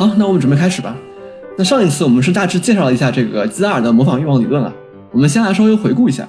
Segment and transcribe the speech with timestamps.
[0.00, 0.96] 好，那我们准备开始吧。
[1.58, 4.74] 那上一次我们是大致介绍了一下这个基拉尔的模仿欲望理论啊，
[5.12, 6.26] 我们先来稍微回顾一下。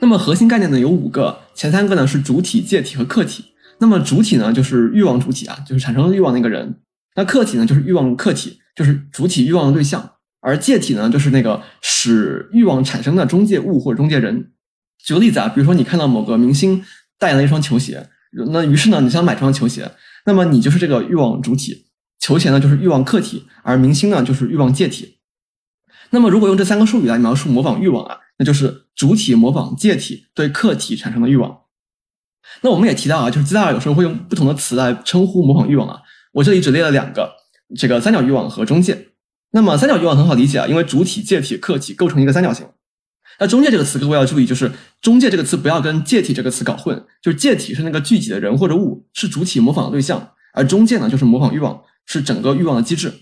[0.00, 3.42] 那么核心概念呢有五个，前三个呢是主体、介体和客体。
[3.78, 6.74] 那么主体呢就是欲望主体啊，就是产生欲望那个人。
[7.16, 10.10] 那客体呢就是欲望客体，就是主体欲望的对象。
[10.42, 14.50] 而介体呢就是那个使欲望产生的中介物或者中介人。
[15.02, 16.84] 举个例子啊，比如说你看到某个明星
[17.18, 18.10] 代言了一双球鞋，
[18.52, 19.90] 那于是呢你想买这双球鞋，
[20.26, 21.86] 那么你就是这个欲望主体，
[22.20, 25.16] 球鞋呢就是欲望客体，而明星呢就是欲望介体。
[26.10, 31.62] 那么如果用这三个术语来描述模仿欲望啊，那就是主体模仿借体对客体产生的欲望。
[32.62, 36.00] 那我们也提到啊，就是基拉尔有时候会用不同的词来称呼模仿欲望啊。
[36.32, 37.36] 我这里只列了两个，
[37.76, 39.08] 这个三角欲望和中介。
[39.52, 42.66] 那么三角欲望很好理解啊，因为主体、借体、客体构成一个三角形。
[43.38, 47.06] 那中介这个词各位要注意，就是中介这个词不要跟借体这个词搞混。
[47.22, 53.12] 就是借体是那个具体的人或者物，是主体模仿的对象，而中介呢就是模仿欲望，是整个欲望的机制。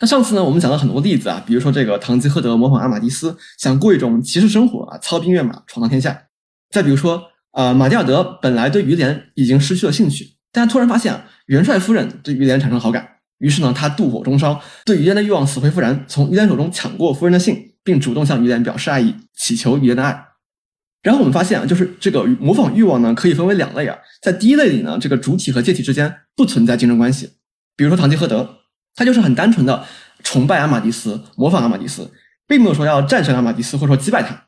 [0.00, 6.24] 那上次呢我们讲了很多例子啊，比如说这个堂吉诃德模仿阿玛迪斯，想过一种骑士生活啊，操兵跃马，闯荡天下。
[6.70, 7.24] 再比如说。
[7.52, 20.22] 啊，马蒂尔德本来对于连已经失去了兴趣，但他突然发现啊，元帅夫人对于连产生好感，于是呢，他妒火中烧，对于连的欲望死灰复燃，从于连手中抢过夫人的信，并主动向于连表示爱意，祈求于连的爱。
[21.06, 27.30] 然后我们发现啊，就是这个模仿欲望呢，可以分为两类啊，在第一类里呢，这个主体和介体之间不存在竞争关系，
[27.76, 28.56] 比如说堂吉诃德，
[28.96, 29.84] 他就是很单纯的
[30.24, 32.10] 崇拜阿玛迪斯，模仿阿玛迪斯，
[32.48, 34.46] 并没有说要战胜阿玛迪斯或者说击败他。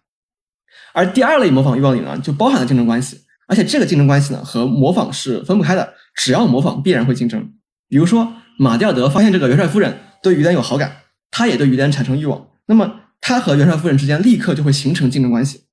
[0.93, 5.95] 而第二类模仿欲望里呢，就包含了竞争关系，而且这个竞争关系呢和模仿是分不开的。
[6.17, 7.53] 只要模仿，必然会竞争。
[7.89, 15.68] 比如说，马蒂尔德发现这个元帅夫人对于丹有好感，他也对于丹产生欲望，那么他和元帅夫人之间立刻就会形成竞争关系。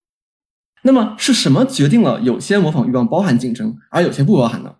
[0.85, 4.75] 那么是什么决定了有些模仿欲望包含竞争，而有些不包含呢？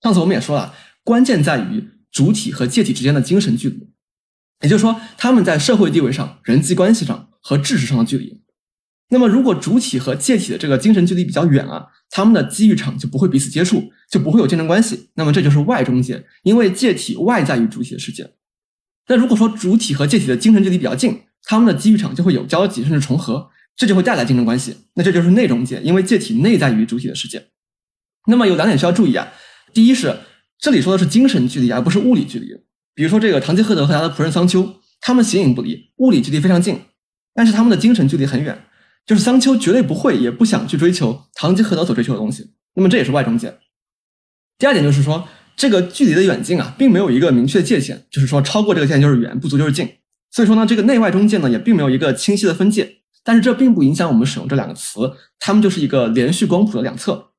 [0.00, 0.72] 上次我们也说了，
[1.02, 3.90] 关键在于主体和介体之间的精神距离，
[4.62, 8.40] 也就是说，他们在社会地位上、人际关系上和知识上的距离。
[9.08, 15.10] 那么，如果主体和介体的这个精神距离比较远啊，他们的机遇场就不会彼此接触，就不会有竞争关系。
[15.14, 18.34] 那么这就是外中介，因为介体外在于主体的世界。
[19.08, 24.76] 那如果说主体和介体的精神距离比较近，他们的机遇场就会有交集甚至重合，这就会带来竞争关系。
[24.94, 27.46] 那这就是内中介，因为介体内在于主体的世界。
[28.26, 29.32] 那么有两点需要注意啊，
[29.72, 30.18] 第一是
[30.58, 32.48] 这里说的是精神距离，而不是物理距离。
[32.94, 36.80] 比如说这个堂吉诃德和他的仆人桑丘，他们形影不离，物理距离非常近，
[37.32, 38.66] 但是他们的精神距离很远。
[39.06, 43.56] 就是桑丘绝对不会也不想去追求堂吉诃德所追求的东西，那么这也是外中介。
[44.58, 49.88] 第二点就是说，这个距离的远近啊，并没有一个明确界限，就是说超过这个界限就是远，不足就是近。
[50.30, 52.96] 所以说呢，这个内外中介呢，也并没有一个清晰的分界。
[53.24, 57.32] 但是这并不影响我们使用这两个词，它们就是一个连续光谱的两侧。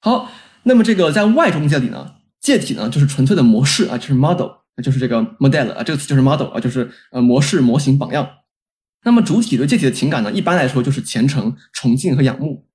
[0.00, 0.30] 好，
[0.62, 4.48] 那么这个在外中介里呢，介体呢就是纯粹的模式啊，就是 model，
[4.82, 8.28] 就是这个 model 啊，这个词就是 model 啊，就是呃模式、模型、榜样。
[9.04, 12.66] 那么主体对介体的情感呢，一般来说就是虔诚、崇敬和仰慕；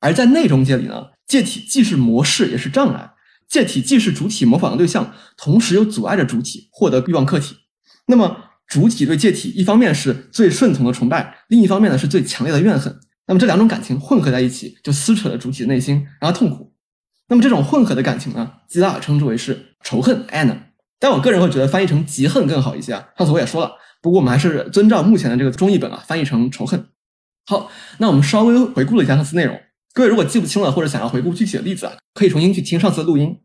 [0.00, 3.12] 而在内中介里呢，介体既是模式也是障碍，
[3.48, 7.56] 介体既是主体模仿的对象，同时又阻碍着主体获得欲望客体。
[8.06, 8.36] 那么
[8.74, 12.92] 主体对介体一方面是最顺从的崇拜，另一方面呢是最强烈的怨恨。
[13.28, 16.74] 那么这两种感情混合在一起，就撕扯了主体的内心，让他痛苦。
[17.28, 20.60] 那么这种混合的感情呢，基拉尔称之为是仇恨 a n n。
[20.98, 23.10] 但我个人会觉得翻译成嫉恨更好一些啊。
[23.16, 23.70] 上次我也说了。
[24.02, 26.88] 不过我们还是遵照目前的这个中译本啊，翻译成仇恨。
[27.46, 29.56] 好，那我们稍微回顾了一下上次内容。
[29.92, 33.38] 各位如果记不清了，或者想要回顾具体的例子啊，可以重新去听上次的录音。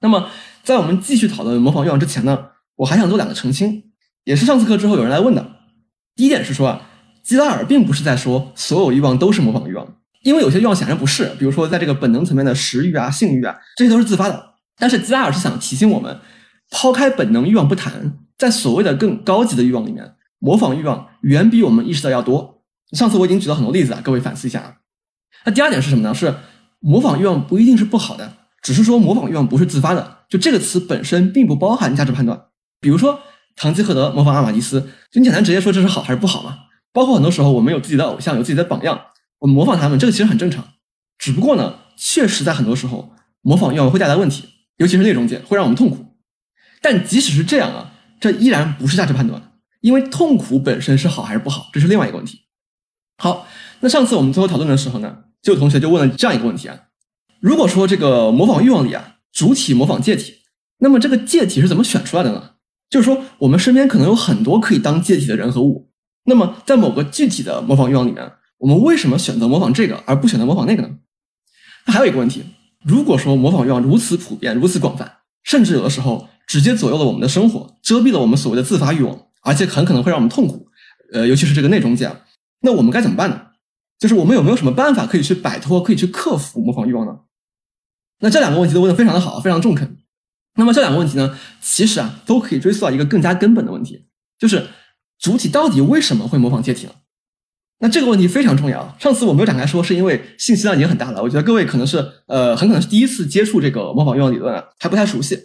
[0.00, 0.30] 那么
[0.62, 2.46] 在我们继续讨论模仿欲望之前呢，
[2.76, 3.91] 我还想做两个澄清，
[4.24, 5.56] 也是上次课之后有人来问的。
[6.14, 6.82] 第一点是说啊，
[7.22, 14.54] 基拉尔并不是在说所有欲望都是模仿欲望，因为有些欲望显然不是，比如说在这个本能层面的食欲啊、性欲啊，这些都是自发的。
[14.78, 16.18] 但是基拉尔是想提醒我们，
[16.70, 18.18] 抛开本能欲望不谈。
[18.38, 22.62] 在所谓的更高级的欲望里面，模仿欲望远比我们意识到要多。
[22.92, 24.74] 上次我已经举了很多例子啊，各位反思一下啊。
[25.44, 26.12] 那第二点是什么呢？
[26.12, 26.34] 是
[26.80, 30.18] 模仿欲望不一定是不好的，只是说模仿欲望不是自发的。
[30.28, 32.46] 就这个词本身并不包含价值判断。
[32.80, 33.20] 比如说，
[33.56, 36.58] 唐吉诃德模仿阿玛迪斯，就你简单直接说这是好还是不好嘛？
[36.92, 39.00] 包括很多时候我们有自己的偶像，有自己的榜样，
[39.38, 40.66] 我们模仿他们，这个其实很正常。
[41.18, 46.16] 只不过呢，确实在很多时候模仿欲望会带来问题，尤其是内中介会让我们痛苦。
[46.80, 47.88] 但即使是这样啊。
[48.22, 49.50] 这依然不是价值判断，
[49.80, 52.42] 因为痛苦本身是好还是不好，这是另外一个问题。
[53.18, 53.48] 好，
[53.80, 56.82] 那上次我们最后讨论的时候呢，就有同学就问了这样一个问题啊：
[57.40, 60.34] 如果说这个模仿欲望里啊，主体模仿介体，
[60.78, 62.51] 那么这个介体是怎么选出来的呢？
[62.92, 65.88] 就是说，我们身边可能有很多可以当借体的人和物，
[66.26, 70.90] 那么在某个具体的模仿欲望里面，我们为什么选择模仿这个而不选择模仿那个呢？
[71.86, 72.44] 那还有一个问题，
[72.84, 75.10] 如果说模仿欲望如此普遍、如此广泛，
[75.42, 76.28] 甚至有的时候。
[76.44, 80.66] 直接左右了我们的生活，遮蔽了我们所谓的自发欲望，而且很可能会让我们痛苦。
[81.12, 82.10] 呃，尤其是这个内中介，
[82.60, 83.40] 那我们该怎么办呢？
[83.98, 87.20] 就是我们有没有什么办法可以去摆脱、可以去克服模仿欲望呢？
[88.18, 89.98] 那这两个问题都问得非常的好，非常中肯。
[90.56, 94.06] 那么这两个问题呢，其实啊，都可以追溯到一个更加根本的问题，
[94.38, 94.66] 就是
[95.18, 96.92] 主体到底为什么会模仿介体呢？
[97.78, 98.96] 那这个问题非常重要。
[99.00, 101.20] 上次我没有展开说，是因为信息量已经很大了。
[101.22, 105.36] 我觉得各位可能是呃，很可能是第一次接触这个模仿欲望理论啊，还不太熟悉。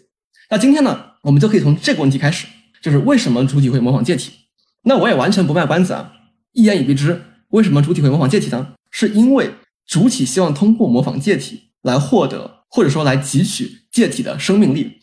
[0.49, 2.45] 那今天呢，我们就可以从这个问题开始，
[2.81, 4.31] 就是为什么主体会模仿介体？
[4.83, 6.11] 那我也完全不卖关子啊，
[6.53, 8.73] 一言以蔽之，为什么主体会模仿介体呢？
[8.91, 9.55] 是因为
[9.87, 14.99] 主体希望通过模仿介体来获得，或者说来汲取介体的生命力。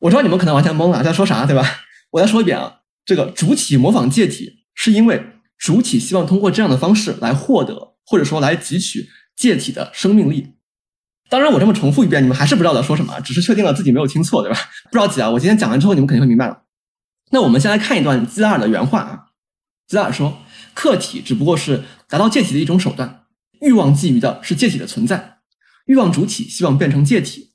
[0.00, 1.64] 我知道你们可能完全懵了，在说啥，对吧？
[2.10, 5.24] 我再说一遍啊，这个主体模仿介体，是因为。
[5.56, 10.54] 主体希望通过这样的方式来获得，或者说来汲取介体的生命力。
[11.28, 14.58] 当然，我这么重复一遍，你们还是不知道在说什么，只是确定了自己没有听错，对吧？
[14.92, 16.62] 不着急啊，我今天讲完之后，你们肯定会明白了。
[17.32, 19.24] 那我们先来看一段基拉尔的原话啊。
[19.88, 20.42] 基拉尔说
[20.74, 23.24] ：“客体只不过是达到介体的一种手段，
[23.60, 25.38] 欲望觊觎的是介体的存在，
[25.86, 27.47] 欲望主体希望变成介体，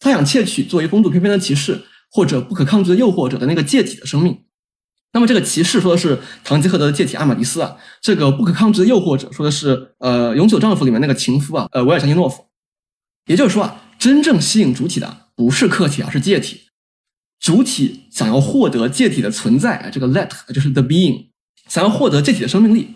[0.00, 4.42] 他想窃取作为风度翩翩的骑士或者不可抗拒的诱惑者的那个介体的生命。”
[5.12, 12.44] 那么这个骑士说的是堂吉诃德的介体阿玛迪斯啊，这个不可抗拒的诱惑者说的是呃永久丈夫里面那个情夫啊，呃维尔强尼诺夫。
[13.26, 16.62] 也就是说啊，真正吸引主体的不是客体，而是介体。
[17.40, 21.28] 主体想要获得介体的存在啊，这个 let 就是 the being，
[21.66, 22.94] 想要获得介体的生命力。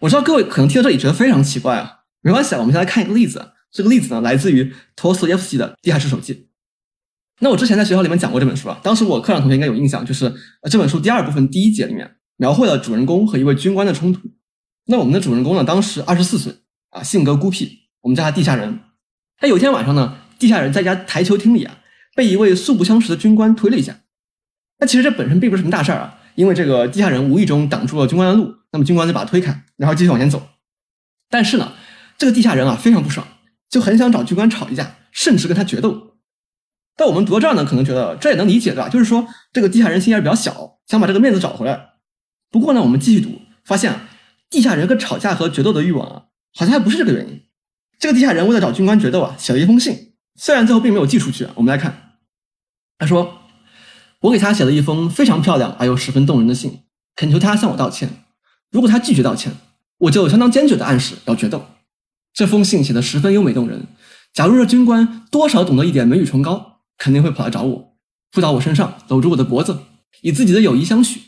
[0.00, 3.52] 我知道各位可能听到这里觉得非常奇怪啊，没关系啊，我们先来看一个例子。
[3.74, 6.32] 这个例子呢来自于托斯托耶夫斯基的《地下室手记》。
[7.40, 10.32] 那我之前在学校里面讲过这本书啊，当时我课上同学应该有印象，就是
[10.70, 14.20] 这本书第二部分第一节里面描绘了主人公和一位军官的冲突。
[14.86, 16.54] 那我们的主人公呢，当时二十四岁
[16.90, 18.78] 啊，性格孤僻，我们叫他地下人。
[19.36, 21.80] 他有一天晚上呢，地下人在家台球厅里啊，
[22.14, 23.98] 被一位素不相识的军官推了一下。
[24.78, 30.40] 那其实这本身并不是什么大事儿啊，因为这个地下人无意中挡住了军官的路，那么军官就把他推开，然后继续往前走。
[31.28, 31.72] 但是呢，
[32.16, 33.26] 这个地下人啊非常不爽，
[33.74, 36.14] 就很想找军官吵一架，甚至跟他决斗。
[36.94, 38.88] 但我们读到这儿呢，可能觉得这也能理解，对吧？
[38.88, 41.94] 就是说，这个地下人心眼比较小，想把这个面子找回来。
[42.52, 44.02] 不过呢，我们继续读，发现
[44.48, 46.22] 地下人跟吵架和决斗的欲望啊，
[46.54, 47.42] 好像还不是这个原因。
[47.98, 51.48] 这个地下人为了找军官决斗啊，写了一封信，虽然最后并没有寄出去。
[51.56, 52.12] 我们来看，
[52.96, 53.40] 他说
[54.22, 56.82] ：“我给他写了一封非常漂亮而又十分动人的信，
[57.16, 58.08] 恳求他向我道歉。
[58.70, 59.52] 如果他拒绝道歉，
[59.98, 61.66] 我就相当坚决的暗示要决斗。
[62.34, 63.86] 这封信写的十分优美动人。
[64.34, 67.96] 假如这军官多少懂得一点美与崇高。”肯定会跑来找我，
[68.30, 69.80] 扑到我身上，搂住我的脖子，
[70.22, 71.20] 以自己的友谊相许。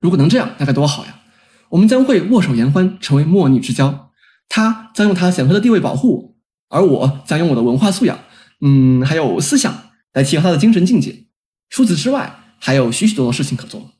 [0.00, 1.20] 如果能这样，那该多好呀！
[1.68, 4.12] 我们将会握手言欢，成为莫逆之交。
[4.48, 6.38] 他将用他显赫的地位保护
[6.70, 8.18] 我，而我将用我的文化素养，
[8.62, 11.26] 嗯，还有思想来提高他的精神境界。
[11.68, 13.92] 除此之外，还有许许多多事情可做。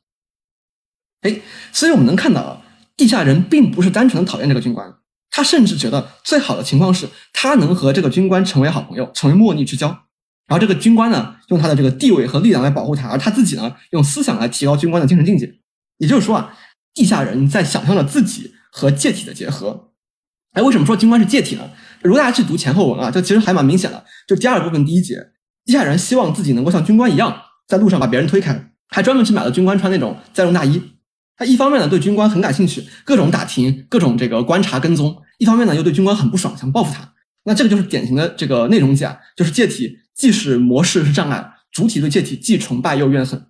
[1.21, 2.63] 哎，所以我们能看到啊，
[2.97, 4.95] 地下人并不是单纯的讨厌这个军官，
[5.31, 9.89] 他甚至觉得最好的情况是他能和这个军官成为好朋友，成为莫逆之交。
[10.47, 15.49] 然后这个军官呢，用他的这个地位和力量来保护他，而他自己呢，用思想来提高军官的精神境界。
[15.99, 16.53] 也就是说啊，
[16.93, 19.93] 地下人在想象着自己和介体的结合。
[20.55, 21.71] 哎，为什么说军官是介体呢？
[22.03, 24.05] 如果大家去读前后文啊，就其实还蛮明显的。
[24.27, 25.29] 就第二部分第一节，
[25.65, 30.83] 地下人希望自己能够像军官一样，在路上把别人推开，还专门去买了军官穿那种载重大衣。
[31.37, 37.15] 他一方面呢对军官很感兴趣，各种打听，各种这个观察跟踪；一方面呢又对军官很不爽，想报复他。
[37.45, 39.99] 那这个就是典型的这个内容界啊，就是借体。
[40.13, 43.47] 既是模式是障碍，主体对借体既崇拜又怨恨。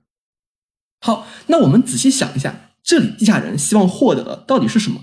[1.01, 5.01] 好，那我们仔细想一下，这里地下人希望获得的到底是什么？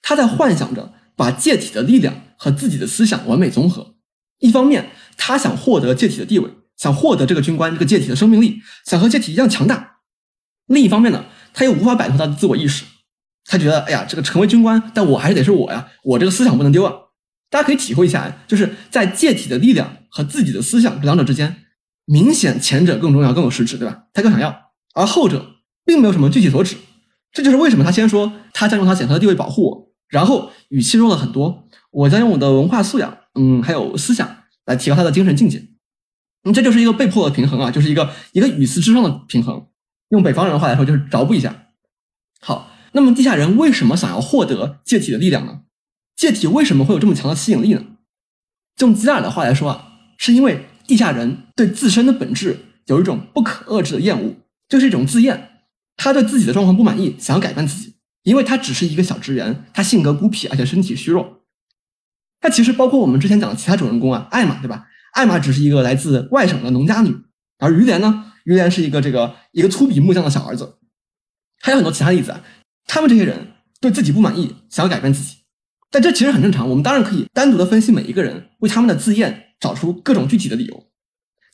[0.00, 3.96] 他在幻想着把借体的力量和自己的思想完美综合。
[4.38, 9.98] 一方面，他想获得借体的地位，想获得这个军官这个借体的生命力，想和借体一样强大。
[10.64, 12.86] 另一方面呢，他又无法摆脱他的自我意识，
[13.46, 16.92] 他觉得，哎呀，这个成为军官，但我还是得是我呀，我这个思想不能丢啊。
[17.48, 21.64] 大家可以体会一下，就是在借体的力量和自己的思想这两者之间，
[22.04, 24.04] 明显前者更重要、更有实质，对吧？
[24.12, 26.76] 他更想要，而后者并没有什么具体所指。
[27.32, 35.62] 这就是为什么他先说他将用他显赫的地位保护我，然后语气弱了很多，我将用我的文化素养，嗯，还有思想来提高他的精神境界。
[36.44, 39.66] 嗯，这就是一个被迫的平衡啊，就是一个一个语词之上的平衡。
[40.08, 41.54] 用北方人的话来说，就是着补一下。
[42.40, 45.60] 好，那么地下人为什么想要获得介体的力量呢？
[46.16, 47.84] 介体为什么会有这么强的吸引力呢？
[48.78, 54.36] 用吉尔的话来说啊，是因为地下人对自身的本质有一种不可遏制的厌恶，
[54.66, 55.50] 就是一种自厌。
[55.98, 61.42] 他对自己的状况不满意，想要改变自己，因为他只是一个小职员，他性格孤僻，而且身体虚弱。
[62.40, 64.86] 他其实包括我们之前讲的其他主人公啊，艾玛对吧？
[65.12, 67.14] 艾玛只是一个来自外省的农家女，
[67.58, 70.78] 而于连呢，于连是一个这个一个粗鄙木匠的小儿子，
[71.60, 72.42] 还有很多其他例子啊。
[72.86, 75.36] 他们这些人对自己不满意，想要改变自己，
[75.90, 76.68] 但这其实很正常。
[76.68, 80.86] 我们当然可以单独的分析每一个人，为他们的自厌找出各种具体的理由。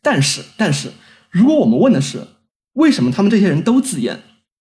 [0.03, 0.91] 但是，但是，
[1.31, 2.27] 如果我们问的是
[2.75, 4.21] 为什么他们这些人都自厌，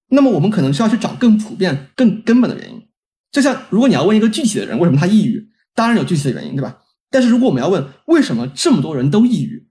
[0.10, 2.88] 那么我们可能需要去找更普遍、更根本的原因。
[3.32, 6.80] 就像如果你要问一个具体的人为什么他抑郁，当然有具体的原因，对吧？
[7.10, 9.68] 但是如果我们要问为什么这么多人都抑郁，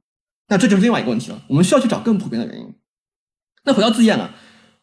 [0.48, 1.42] 那这就是另外一个问题了。
[1.48, 2.74] 我们需要去找更普遍的原因。
[3.64, 4.34] 那回到自厌了，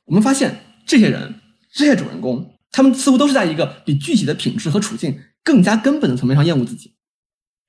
[0.06, 1.36] 我们发现这些人、
[1.78, 6.96] 这些主人公，他们似乎都是在一个比具体的品质和处境更加根本的层面上厌恶自己。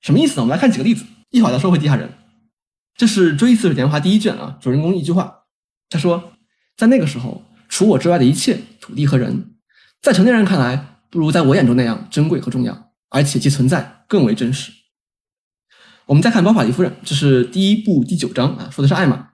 [0.01, 0.41] 什么意思呢？
[0.41, 1.05] 我们来看几个例子。
[1.29, 2.11] 一会儿再说回地下人。
[2.95, 5.43] 这是《追忆似水年华》第一卷啊，主人公一句话，
[5.89, 6.33] 他说
[6.75, 9.53] ：“在那个时候，除我之外的一切土地和人，
[10.01, 14.71] 在成年人看来，不如在我眼中那样珍贵和重要，而且其存在更为真实。”
[16.07, 19.29] 我们再看《包法利夫人》，这是第一部第九章啊，说的是艾玛。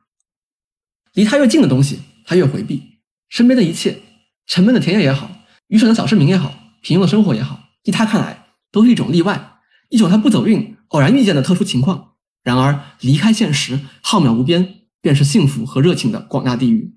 [1.14, 4.02] 离他越近的东西，他越回避；身边的一切，
[4.48, 5.30] 沉闷的田野也好，
[5.68, 9.60] 愚蠢的小市民也好，平庸的生活也好，依他看来，都是一种例外，
[9.90, 12.14] 一种他不走运、偶然遇见的特殊情况。
[12.44, 16.96] 然而，离开现实，浩渺无边，便是幸福和热情的广大地狱。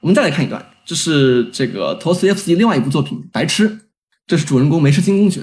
[0.00, 3.70] 我们再来看一段，这是这个陀思耶夫斯基另外一部作品《白痴》，
[4.26, 5.42] 这是主人公梅什金公爵，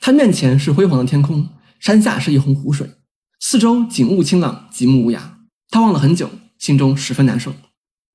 [0.00, 1.48] 他面前是辉煌的天空。
[1.80, 2.94] 山下是一泓湖水，
[3.40, 5.20] 四周景物清朗，极目无涯。
[5.68, 7.54] 他望了很久，心中十分难受。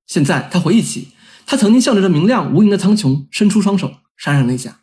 [0.08, 1.10] 现在他回忆起，
[1.50, 3.88] 他曾经向着这明亮无垠的苍穹伸出双手，
[4.22, 4.82] 潸然泪下。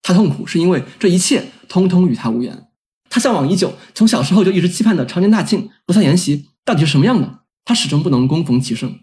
[0.00, 2.68] 他痛苦是因为这一切通通与他无缘。
[3.10, 7.40] 他向往已久，从小时候就一直期盼的常年大庆不散筵席到底是什么样的？
[7.64, 9.00] 他始终不能恭逢其盛。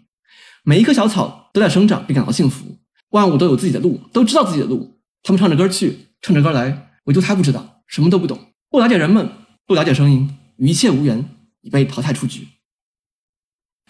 [0.64, 2.78] 每一棵小草都在生长，并感到幸福。
[3.10, 4.98] 万物都有自己的路，都知道自己的路。
[5.22, 8.38] 他们唱着歌去，唱着歌来，唯独他不知道，什么都不懂。
[8.70, 9.30] 不了解人们，
[9.66, 11.28] 不了解声音，与一切无缘，
[11.60, 12.48] 已被淘汰出局。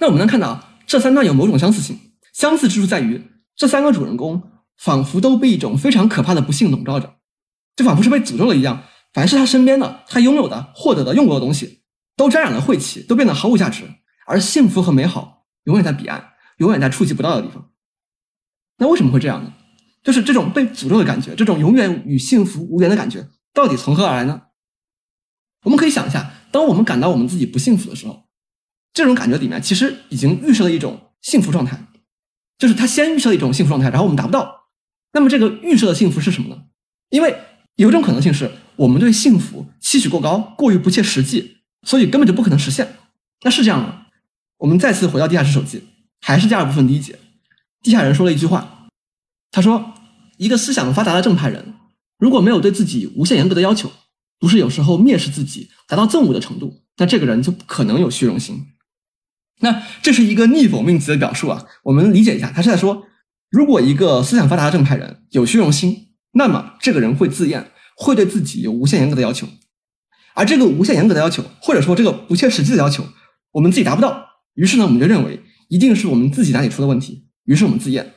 [0.00, 1.96] 那我们能看到这三段有某种相似性，
[2.32, 4.42] 相似之处在于这三个主人公
[4.76, 7.16] 仿佛都被一种非常可怕的不幸笼罩着，
[7.76, 8.84] 就仿佛是被诅咒了一样。
[9.12, 11.82] 凡是他身边的、他拥有的、获得的、用过的东西，
[12.16, 13.84] 都沾染了晦气，都变得毫无价值，
[14.26, 17.70] 而幸福和美好永远在彼岸，永远在触及不到的地方。
[18.78, 19.52] 那为什么会这样呢？
[20.02, 24.42] 就是这种被诅咒的感觉，这种永远与幸福无缘的感觉，到底从何而来呢？
[25.64, 28.24] 我们可以想一下，当我们感到我们自己不幸福的时候，
[28.94, 31.86] 这种感觉里面其实已经预设了一种幸福状态，
[32.62, 34.68] 就是他先预设一种幸福状态，然后我们达不到。
[35.12, 36.62] 那么这个预设的幸福是什么呢？
[37.10, 37.36] 因为
[37.74, 42.98] 有一种可能性是我们对幸福期许过高，过于不切实际，所以根本就不可能实现。
[43.42, 44.06] 那是这样吗？
[44.58, 45.82] 我们再次回到地下室手机，
[46.20, 47.18] 还是第二部分第一节，
[47.82, 48.86] 地下人说了一句话，
[49.50, 49.94] 他说
[50.38, 51.74] ：“一个思想发达的正派人，
[52.16, 53.90] 如果没有对自己无限严格的要求。”
[54.38, 58.71] 不是有时候蔑视自己达到憎恶的程度，那这个人就不可能有虚荣心。
[59.62, 63.06] 那这是一个逆否命题的表述啊，我们理解一下，他是在说，
[63.50, 69.46] 如果一个思想发达的正派人有虚荣心，那么这个人会自厌，会对自己有无限严格的要求，
[70.34, 73.06] 而这个无限严格的要求，或者说这个不切实际的要求，
[73.52, 78.14] 我们自己达不到，于是呢，我们就认为一定是我们自己哪里出了问题，于是我们自厌。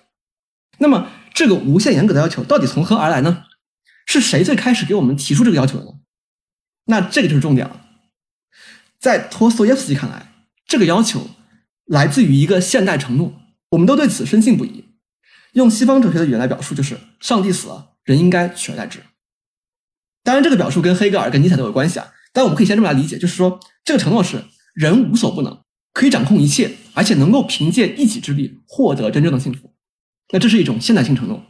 [0.80, 3.44] 那么这个无限严格的要求到底从何而来呢？
[4.08, 5.92] 是谁最开始给我们提出这个要求的呢？
[6.86, 7.82] 那这个就是重点了，
[9.00, 10.34] 在托斯托耶夫斯基看来，
[10.76, 11.30] 这个要求
[11.86, 13.34] 来自于一个现代承诺，
[13.70, 14.84] 我们都对此深信不疑。
[15.54, 19.00] 用西方哲学的语言来表述，就是上帝死了，人应该取而代之。
[20.22, 22.12] 当然，这个表述跟黑格尔、跟尼采都有关系啊。
[22.34, 25.58] 但我们可以先这么来理解，就是说，这个承诺是人无所不能，
[25.94, 29.74] 可以掌控一切，而且能够凭借一己之力获得真正的幸福。
[30.34, 31.42] 那这是一种现代性承诺。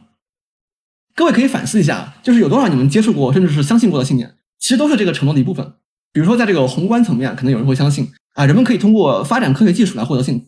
[1.16, 4.36] 各位可以反思一下，就是有多少你们接触过，甚至是相信过的信念？
[4.60, 5.74] 其实都是这个承诺的一部分。
[6.12, 10.46] 比如说，在这个宏观层面，可能有人会相信啊，人们可以通过发展科学技术来获得幸福。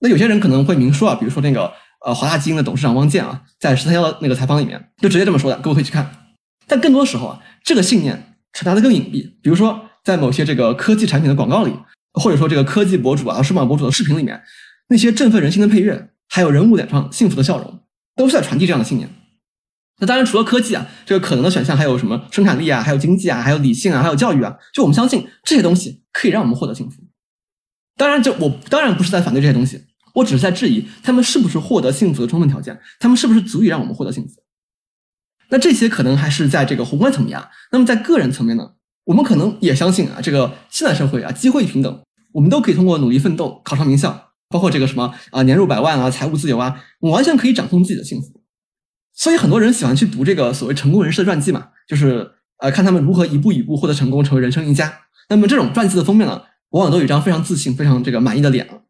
[0.00, 1.72] 那有些人可能会明说啊，比如说那个
[2.04, 6.10] 呃华大基因的董事长汪建啊，在十三幺的那个采访里面就直接这么说的，各位可以去看。
[6.66, 9.32] 但更多时候啊，这个信念传达的更隐蔽。
[9.40, 11.72] 比如说，在某些这个科技产品的广告里，
[12.14, 14.42] 或者说这个科技博主啊、数码博主的视频里面，
[14.88, 17.80] 那些振奋人心的配乐，还有人物脸上幸福的笑容，
[18.16, 19.08] 都是在传递这样的信念。
[20.00, 24.56] 那当然，除了科技啊，这个可能的选项还有什么生产力啊，还有经济啊，还有理性啊，还有教育啊。
[24.72, 27.02] 就我们相信这些东西可以让我们获得幸福。
[27.98, 34.42] 当然，就我当然不是在反对这些东西，我只是在质疑他们是不是获得幸福的充分条件，他们是不是足以让我们获得幸福。
[35.50, 37.50] 那这些可能还是在这个宏观层面啊。
[37.72, 38.70] 那么在个人层面呢，
[39.04, 42.02] 我们可能也相信啊，这个现代社会啊，机会平等，
[42.32, 48.42] 我们都可以通过努力奋斗考上名校，包括这个什么啊，年入百万啊，财务自由啊，我完全可以掌控自己的幸福。
[49.14, 54.92] 所以很多人喜欢去读这个所谓成功人士的传记嘛，就是呃看他们如何一步一步获得成功，成为人生赢家。
[55.30, 58.80] 那么这种传记的封面呢，往往都有一张非常自信、非常这个满意的脸啊。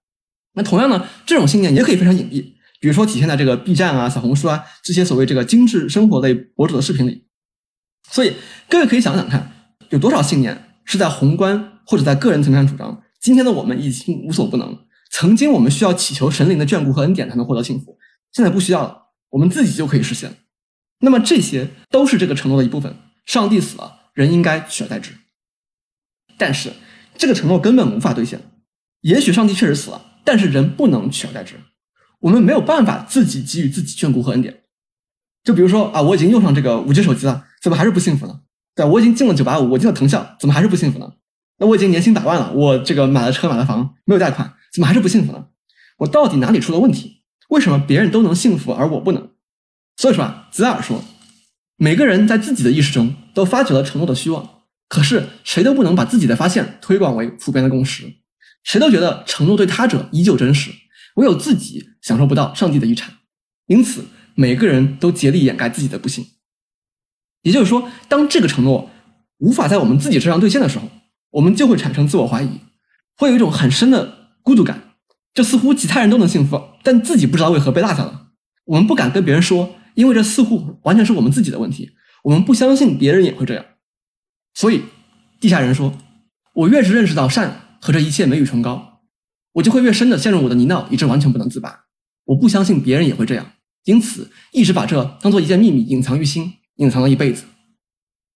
[0.55, 7.27] 那同样呢，这种信念也可以非常隐蔽，比如说体现在这个 B 站啊、小红书啊这些所谓这个精致生活类博主的视频里。
[8.11, 8.35] 所以
[8.69, 9.53] 各位可以想想看，
[9.91, 14.79] 有多少信念是在宏观或者在个人层面上主张，今天的我们已经无所不能，
[15.11, 17.99] 曾经我们需要祈求神灵的眷顾和恩典才能获得幸福，
[18.33, 20.35] 现在不需要了，我们自己就可以实现。
[21.01, 22.97] 那么这些都是这个承诺的一部分。
[23.25, 25.13] 上帝死了，人应该取而代之。
[26.39, 26.73] 但是
[27.19, 28.41] 这个承诺根本无法兑现。
[29.03, 31.57] 也许上帝确实死了，但是人不能取而代之。
[32.21, 34.63] 我们没有办法自己给予自己眷顾和恩典。
[35.45, 38.41] 就比如说啊，我已经用上这个五 G 手机了，怎么还是不幸福呢？
[38.75, 41.13] 对我已经进了九八五，我进了藤校，怎么还是不幸福呢？
[41.59, 45.47] 那我已经年薪百万了，我这个买了车买了房，没有贷款，怎么还是不幸福呢？
[45.99, 47.23] 我到底哪里出了问题？
[47.49, 49.31] 为什么别人都能幸福而我不能？
[49.97, 51.03] 所以说啊，泽尔说，
[51.77, 54.58] 每个人在自己的意识中都发掘了承诺的虚妄，
[54.89, 58.05] 可是谁都不能把自己的发现推广为普遍的共识，
[58.65, 60.71] 谁都觉得承诺对他者依旧真实，
[61.17, 63.15] 唯有自己享受不到上帝的遗产，
[63.67, 66.25] 因此每个人都竭力掩盖自己的不幸。
[67.43, 68.91] 也就是说，当这个承诺
[69.39, 70.89] 无法在我们自己身上兑现的时候，
[71.31, 72.61] 我们就会产生自我怀疑，
[73.17, 74.95] 会有一种很深的孤独感，
[75.35, 78.29] 就似乎其他人都能幸福，但自己不知道为何被落下了。
[78.65, 79.75] 我们不敢跟别人说。
[79.95, 81.91] 因为这似乎完全是我们自己的问题，
[82.23, 83.65] 我们不相信别人也会这样，
[84.59, 84.83] 所以
[85.39, 85.97] 地下人说
[86.53, 89.03] ：“我越是认识到善和这一切美与崇高，
[89.53, 91.85] 我就会越深的陷入我的泥淖，以致完全不能自拔。
[92.25, 93.53] 我不相信别人也会这样，
[93.85, 97.45] 因此一直把这当做一件秘密隐藏于心，隐藏了一辈子。”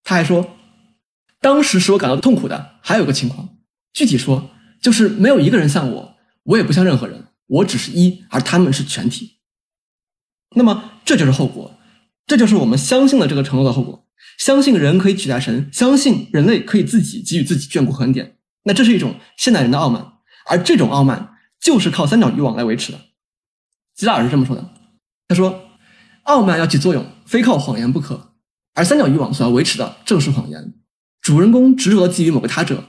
[0.04, 0.56] 他还说
[1.42, 3.56] ：“当时使我感到痛苦的还有个情况，
[3.92, 4.48] 具体说
[4.80, 6.14] 就是没有一个人像我，
[6.44, 9.38] 我也不像任何人，我只是一，而他们是全体。”
[10.54, 10.90] 那么。
[11.04, 11.76] 这就是后果，
[12.28, 14.01] 这就是我们相信了这个承诺的后果。
[14.38, 18.36] 相信人可以取代神，相信人类可以自己给予自己眷顾和恩典。
[18.64, 20.04] 那这是一种现代人的傲慢，
[20.46, 22.98] 而这种傲慢就是靠三角欲望来维持的。
[23.94, 24.70] 吉拉尔是这么说的
[25.28, 25.62] ：“他说，
[26.24, 28.34] 傲慢要起作用，非靠谎言不可。
[28.74, 30.74] 而三角欲望所要维持的正是谎言。
[31.20, 32.84] 主人公执着的觊觎某个他者，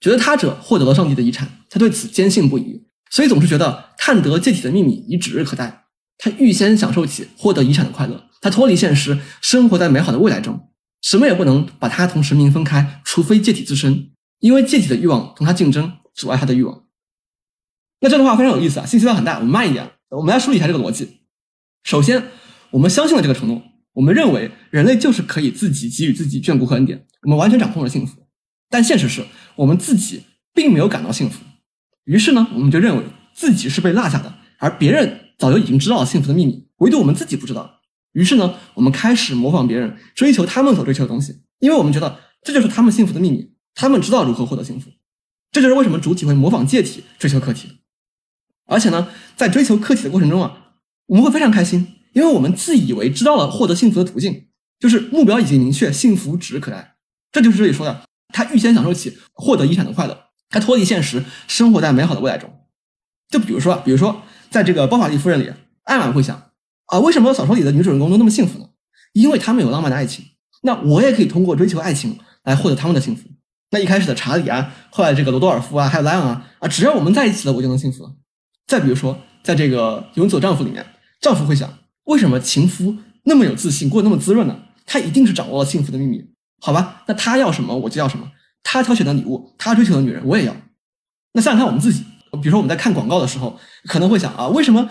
[0.00, 5.86] 觉得他者获得了上帝的遗产，他对此坚信不疑，所以总是觉得探得借体的秘密已指日可待。”
[6.18, 10.68] 他预先享受起获得遗产的快乐，他脱离现实，生活在美好的未来中，
[11.02, 16.84] 什么也不能把他同神明分开，除非借体自身，因为借体的欲望同他竞争，阻碍他的欲望。
[18.00, 21.18] 那这段话非常有意思啊，信息量很大，我们慢一点，我们来梳理一下这个逻辑。
[21.82, 22.28] 首先，
[22.70, 23.62] 我们相信了这个承诺，
[23.92, 28.26] 我们认为人类就是可以自己给予自己眷顾和恩典，我们完全掌控了幸福。
[28.70, 30.22] 但现实是我们自己
[30.54, 31.44] 并没有感到幸福，
[32.04, 35.18] 于是呢，我们就认为自己是被落下的，而别人。
[35.38, 37.71] 早就已经知道了幸福的秘密，唯独我们自己不知道。
[38.12, 44.90] 于是呢，我们开始模仿别人，追求他们所追求的东西，因为我们觉得这就是他们幸福的秘密，他们知道如何获得幸福。
[45.50, 47.80] 这就是为什么主体会模仿借体追求客体。
[48.66, 50.74] 而且呢，在追求客体的过程中啊，
[51.06, 54.48] 我们会非常开心，因为我们自以为知道了获得幸福的途径，
[54.78, 56.96] 就是目标已经明确，幸福指日可待。
[57.30, 62.50] 这就是这里说的，他预先享受起获得遗产的快乐，他脱离现实，生活在美好的未来中。
[63.28, 64.22] 就比如说，比如说。
[64.52, 65.50] 在这个《包法利夫人》里，
[65.84, 66.51] 艾玛会想
[66.92, 68.66] 啊，为什么小说里的女主人公都那么幸福呢？
[69.14, 70.22] 因为他们有浪漫的爱情。
[70.60, 73.22] 那我也可以通过追求爱情来获得他们的幸福。
[73.70, 78.06] 那一开始的查理啊，后来这个罗多尔夫啊，还有莱昂啊啊，只要我们在一起了，我就能幸福。
[78.66, 80.84] 再比如说，在这个《永久丈夫》里面，
[81.18, 84.54] 丈夫会想，为什么情夫那么有自信，过得那么滋润呢？
[84.84, 86.22] 他一定是掌握了幸福的秘密。
[86.60, 88.30] 好吧，那他要什么我就要什么，
[88.62, 90.54] 他挑选的礼物，他追求的女人我也要。
[91.32, 92.04] 那想想看我们自己。
[92.40, 94.88] 比如说我们在看广告的时候，可能会想啊，为什么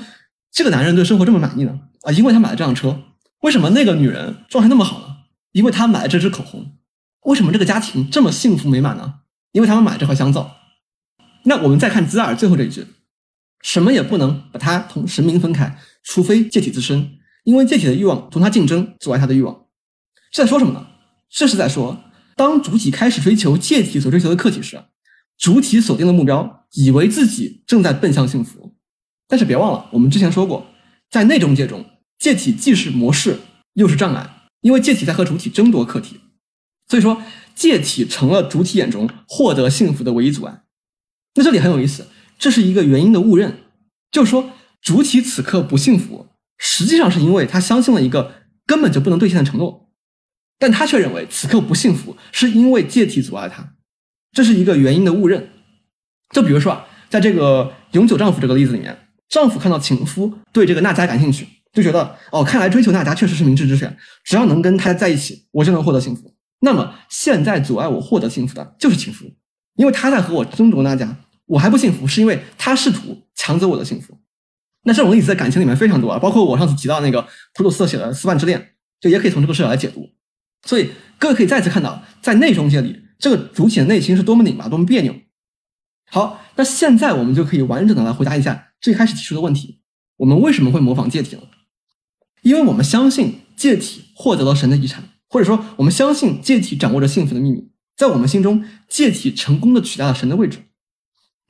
[0.51, 1.79] 这个男人对生活这么满意呢？
[2.01, 3.03] 啊，因为他买了这辆车。
[3.41, 5.15] 为什么那个女人状态那么好呢？
[5.51, 6.77] 因为她买了这支口红。
[7.23, 9.15] 为什么这个家庭这么幸福美满呢？
[9.51, 10.57] 因为他们买这块香皂。
[11.45, 12.85] 那我们再看兹尔最后这一句，
[13.61, 19.65] 什么也不能把他同神明分开，除非借体自身，因为借体的欲望同他竞争，阻碍他的欲望。
[20.31, 20.87] 是在说什么呢？
[21.29, 22.03] 这是在说，
[22.35, 24.79] 当主体开始追求借体所追求的客体时。
[25.37, 28.70] 主体锁定的目标，以为自己正在奔向幸福，
[29.31, 30.67] 但是别忘了，我们之前说过，
[31.09, 31.85] 在内中介中，
[32.19, 33.39] 介体既是模式，
[33.75, 36.19] 又是障碍，因为介体在和主体争夺客体，
[36.89, 37.23] 所以说
[37.55, 40.63] 介体成了主体眼中获得幸福的唯一阻碍。
[41.35, 43.59] 那这里很有意思，这是一个原因的误认，
[44.11, 48.33] 就是说主体此刻不幸福，实际上是因为他相信了一个
[48.65, 49.93] 根本就不能兑现的承诺，
[50.59, 53.75] 但他却认为此刻不幸福是因为介体阻碍他。
[54.33, 55.51] 这是一个原因的误认，
[56.35, 59.00] 就比如说啊，在这个永久丈夫这个例子里面，
[59.31, 66.35] 丈夫看到情夫对这个娜佳感兴趣，就觉得哦，看来追求娜佳确实是明智之选，只要能跟她在一起，我就能获得幸福。
[66.59, 69.25] 那么现在阻碍我获得幸福的就是情夫，
[69.77, 71.15] 因为他在和我争夺那家，
[71.45, 74.19] 我还不幸福，是因为他试图抢走我的幸福。
[74.83, 78.59] 那这种例子在感情里面非常多啊，包括我上次提到那个普鲁斯特写的《斯万之恋》，
[78.99, 80.09] 就也可以从这个视角来解读。
[80.67, 85.15] 所以各位可以再次看到，在内中界里，这个主体的内心是多么拧巴，多么别扭。
[86.11, 89.81] 好，那现在我们就可以完整的来回答一下最开始提出的问题：
[90.17, 91.43] 我们为什么会模仿借体呢？
[92.41, 100.57] 因为我们相信借体获得了神的遗产，或者说我们相信借体掌握着幸福的秘密，在我们心中，借体成功的取代了神的位置。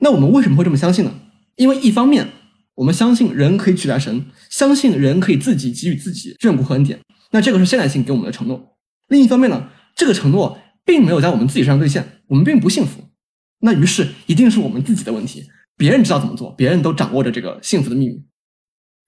[0.00, 1.14] 那我们为什么会这么相信呢？
[1.56, 2.28] 因为一方面，
[2.74, 7.00] 我们相信人可以取代神，相信人可以自己给予自己眷顾和恩典。
[7.30, 8.76] 那这个是现代性给我们的承诺。
[9.08, 13.04] 另一方面呢，这个承诺并没有在我们自己身上兑现，我们并不幸福。
[13.60, 15.48] 那于是一定是我们自己的问题。
[15.82, 18.22] 别人知道怎么做，别人都掌握着这个幸福的秘密。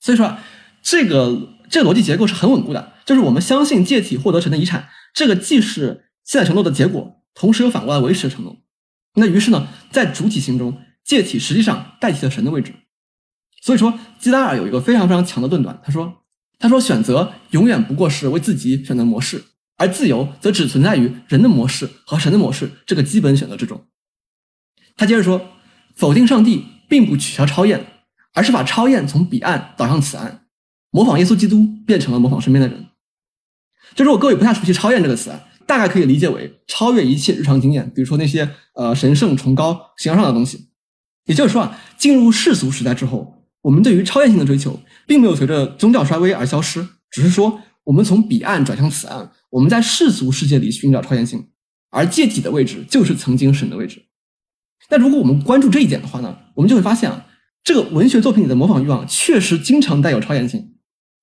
[0.00, 0.36] 所以说，
[0.82, 2.94] 这个这逻辑结构是很稳固的。
[3.04, 8.56] 就是我们相信借体获得神的遗产，这个既是现在承诺的结果，同时又反过来维持承诺。
[9.14, 12.74] 那于是呢，在主体心中，借体实际上代替了神的位置。
[13.62, 16.24] 所以说，基拉尔有一个非常非常强的论断，他说
[16.58, 19.44] ：“他说选择永远不过是为自己选择模式，
[19.76, 23.86] 而自由则只存在于人的模式和神的模式这个基本选择之中。”
[24.96, 25.40] 他接着说
[25.94, 27.86] ：“否定上帝并不取消超验，
[28.32, 30.46] 而是把超验从彼岸导向此岸，
[30.90, 32.86] 模仿耶稣基督变成了模仿身边的人。”
[33.94, 35.32] 就如果各位不太熟悉“超验”这个词，
[35.66, 40.68] 大概可以理解为超越一切日常经验，比如说那些呃神圣、崇高、形而上的东西。
[41.26, 43.40] 也就是说啊，进入世俗时代之后。
[43.64, 51.48] 我们对于超验性的追求，并没有随着宗教衰微而消失，只是说我们从彼岸转向此岸，我们在世俗世界里寻找超验性，
[51.88, 54.04] 而借体的位置就是曾经神的位置。
[54.88, 57.26] 但如果我们关注这一点的话呢，我们就会发现啊，
[57.62, 60.72] 这个文学作品里的模仿欲望确实经常带有超验性。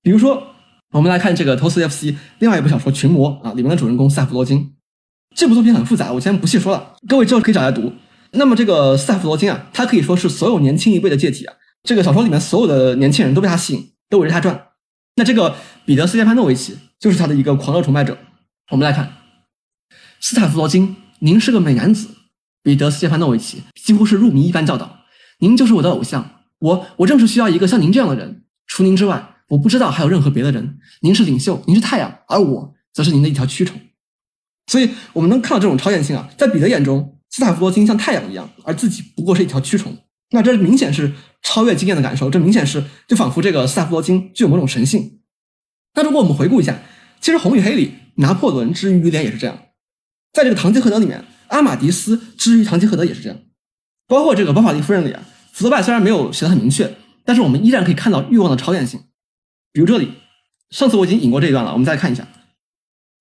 [0.01, 0.55] 比如说，
[0.93, 4.73] 我们来看这个托斯耶夫斯基另外一部小说《群魔》啊，里面的主人公斯塔夫罗金。
[5.35, 7.93] 这部作品很复杂，我先不细说了，各位之后可以找来读。
[8.31, 11.53] 那么这个斯塔夫罗金啊，他可以说是所有年轻一辈的借体啊。
[11.83, 14.67] 这个小说里面所有的年轻人都被他吸引，都围着他转。
[15.15, 18.17] 那这个彼得·斯捷潘诺维奇就是他的一个狂热崇拜者。
[18.71, 19.17] 我们来看，
[20.19, 22.07] 斯坦福罗金，您是个美男子。
[22.63, 24.99] 彼得·斯捷潘诺维奇几乎是入迷一般教导
[25.39, 28.43] ：“您就是我的偶像，我我正是需要一个像您这样的人。
[28.67, 30.77] 除您之外，我不知道还有任何别的人。
[31.01, 33.79] 您是领袖，您是太阳，而我则是您的一条蛆虫。”
[34.67, 39.97] 所以，我们能看到这种超验性啊，在彼得眼中，斯坦福罗金像太阳一样，而自己不过是一条蛆虫。
[40.29, 45.19] 那这明显是超越经验的感受，这明显是就仿佛这个斯坦福罗金具有某种神性。
[45.95, 46.79] 那如果我们回顾一下，
[47.19, 49.57] 其实《红与黑》里拿破仑之于于连也是这样，
[50.31, 53.37] 在这个《堂吉诃德》里面，阿马迪斯之于唐吉诃德也是这样，
[54.07, 58.99] 包括这个《包法利夫人》里啊，福特拜虽然没有写的很明确，但是我们依然可以看到欲望的超验性。
[59.71, 60.13] 比如这里，
[60.69, 62.27] 上次我已经引过这一段了，我们再看一下。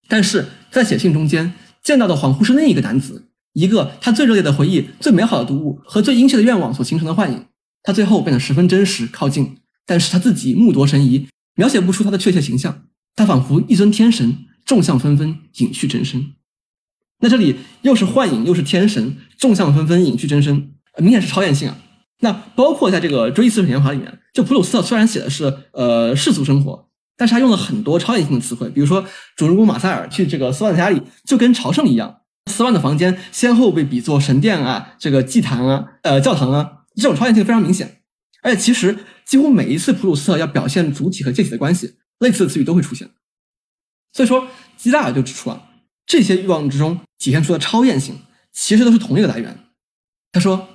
[0.09, 3.27] 但是在写信中间见到的恍惚是另一个男子。
[3.53, 7.47] 一个他最热烈的回忆、最美好的读物和最殷切的愿望所形成的幻影，
[7.83, 12.85] 他最后变得十分真实、靠近，但是他自己目夺神移，描写不出他的确切形象。
[13.17, 16.33] 他仿佛一尊天神，众相纷纷，隐去真身。
[17.21, 21.79] 那这里又是幻影，又是天神，众相纷纷，隐去真身，明显是超验性啊。
[22.21, 29.07] 那包括在这个《追忆似水年华》里面，就普鲁斯特虽然写的是呃世俗生活，但是他用了很多超验性的词汇，比如说
[29.37, 32.17] 主人公马塞尔去这个斯万家里，就跟朝圣一样。
[32.51, 38.03] 斯万的房间先后被比作神殿啊，这个祭坛啊，呃，教堂啊，这种超验性非常明显。
[38.43, 43.09] 而且其实几乎每一次普鲁斯特要表现主体和借体的关系，类似的词语都会出现。
[44.13, 45.63] 所以说，基拉尔就指出啊，
[46.11, 48.17] 这些欲望之中体现出的超验性，
[48.53, 49.57] 其实都是同一个来源。
[50.33, 50.69] 他说，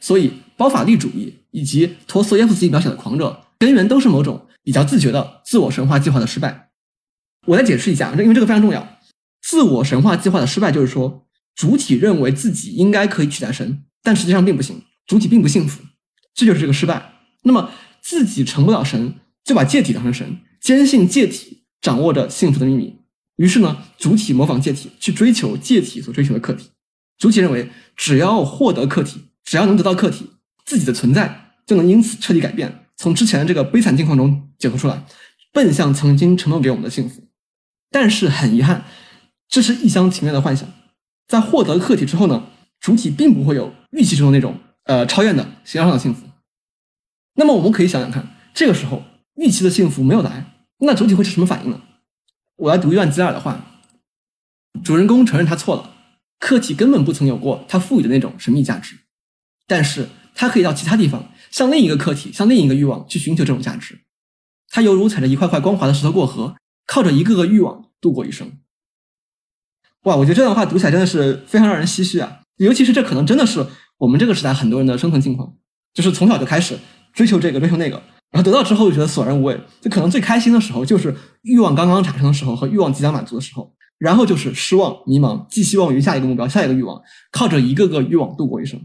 [0.00, 6.72] 所以包法利主义以及陀思妥耶夫斯基描写的狂热，根源都是某种比较自觉的自我神话计划的失败。
[7.46, 8.98] 我来解释一下，因为这个非常重要。
[9.40, 15.82] 自我神话计划的失败，就是说，主体认为自己应该可以取代神，但实际上并不行，主体并不幸福，
[16.34, 17.14] 这就是这个失败。
[17.44, 17.70] 那么
[18.02, 22.98] 自己成不了神，就把借体当成神，坚信借体掌握着幸福的秘密。
[23.42, 26.70] 于是呢，主体模仿借体去追求借体所追求的客体。
[27.18, 30.30] 主体认为，只要获得客体，只要能得到客体，
[30.64, 35.04] 自己的存在就能因此彻底改变，从之前的这个悲惨境况中解脱出来，
[35.52, 37.24] 奔向曾经承诺给我们的幸福。
[37.90, 38.84] 但是很遗憾。
[39.48, 40.72] 这是一厢情愿的幻想，
[41.26, 42.44] 在获得客体之后呢，
[42.78, 46.28] 主体并不会有预期中的那种呃超越的形而上的幸福。
[47.34, 49.02] 那么我们可以想想看，这个时候
[49.34, 50.46] 预期的幸福没有来，
[50.78, 51.80] 那主体会是什么反应呢？
[52.62, 53.64] 我来读一段基尔的话：
[54.84, 55.96] 主人公承认他错了，
[56.38, 58.98] 客体根本不曾有过他赋予的那种神秘价值，
[59.66, 64.02] 但是他可以到其他地方，向另一个客体，向另一个欲望去寻求这种价值。
[64.68, 66.54] 他犹如踩着一块块光滑的石头过河，
[66.86, 68.52] 靠着一个个欲望度过一生。
[70.04, 72.42] 哇，我觉得这段话读起来真的是非常让人唏嘘啊！
[72.58, 73.66] 尤其是这可能真的是
[73.98, 75.56] 我们这个时代很多人的生存境况，
[75.92, 76.78] 就是从小就开始
[77.12, 78.00] 追求这个追求那个，
[78.32, 79.60] 然后得到之后就觉得索然无味。
[79.80, 88.80] 就可能最开心的时候就是欲望刚刚产生的时候和欲望即将满足的时候，然后就是失望、迷茫，寄希望于下一个目标、下一个欲望，靠着一个个欲望度过一生。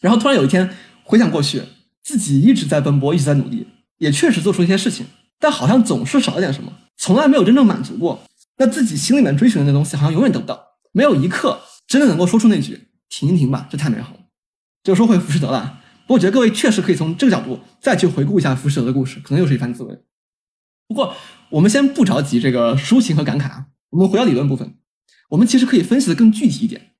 [0.00, 0.70] 然后突然有一天
[1.02, 1.62] 回想过去，
[2.04, 5.06] 自己一直在奔波，一直在努力，也确实做出一些事情，
[5.40, 8.20] 但好像总是少了点什么，从来没有真正满足过。
[8.58, 10.60] 那自己心里面追寻的那东西，好像永远得不到，
[10.92, 14.20] 没有一刻真的能够说出那句“停一停吧，这太美好了”。
[14.84, 19.98] 就说回浮士德了，我觉得各位确实可以从这个角度再去回顾一下浮士德的故事，可能又是一番滋味。
[20.86, 21.14] 不过
[21.50, 24.76] 我们先不着急这个抒情和感慨啊，我们回到理论部分，
[25.30, 26.92] 我们其实可以分析的更具体一点。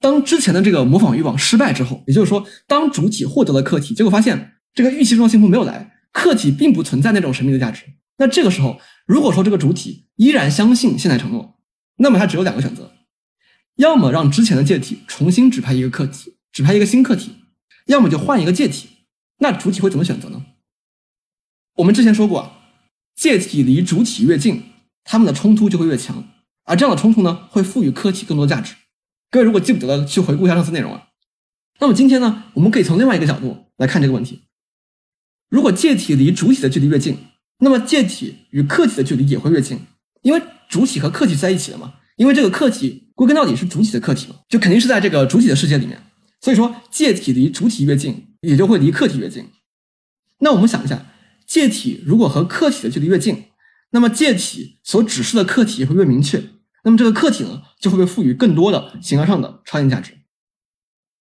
[0.00, 7.84] 当之前的这个模仿欲望失败之后，也就是说，当主体获得了客体，结果发现这个预期中的幸福没有来，客体并不存在那种神秘的价值。
[8.18, 11.60] 那这个时候，如果说这个主体依然相信现在承诺，
[11.98, 12.90] 那么它只有两个选择：
[13.76, 17.30] 要么让之前的介体重新指派一个客体，指派一个新客体；
[17.86, 18.88] 要么就换一个介体。
[19.38, 20.44] 那主体会怎么选择呢？
[21.76, 22.58] 我们之前说过啊，
[23.14, 24.62] 介体离主体越近，
[25.04, 26.24] 它们的冲突就会越强，
[26.64, 28.74] 而这样的冲突呢，会赋予客体更多价值。
[29.30, 31.08] 各位如果记不得了，去回顾一下上次内容啊。
[31.80, 34.42] 那么今天呢，我们可以从另外一个角度来看这个问题：
[35.48, 37.16] 如果介体离主体的距离越近，
[37.58, 39.80] 那么介体与客体的距离也会越近，
[40.20, 41.94] 因为主体和客体在一起了嘛。
[42.16, 46.00] 因为这个客体归根到底是主体的客体嘛，就肯定是在这个主体的世界里面。
[46.42, 49.48] 所以说，介体离主体越近，也就会离客体越近。
[50.40, 51.06] 那我们想一下，
[51.46, 53.44] 介体如果和客体的距离越近，
[53.92, 56.42] 那么介体所指示的客体也会越明确。
[56.84, 60.18] 那么这个客体呢，就会被赋予更多的形而上的超验价值。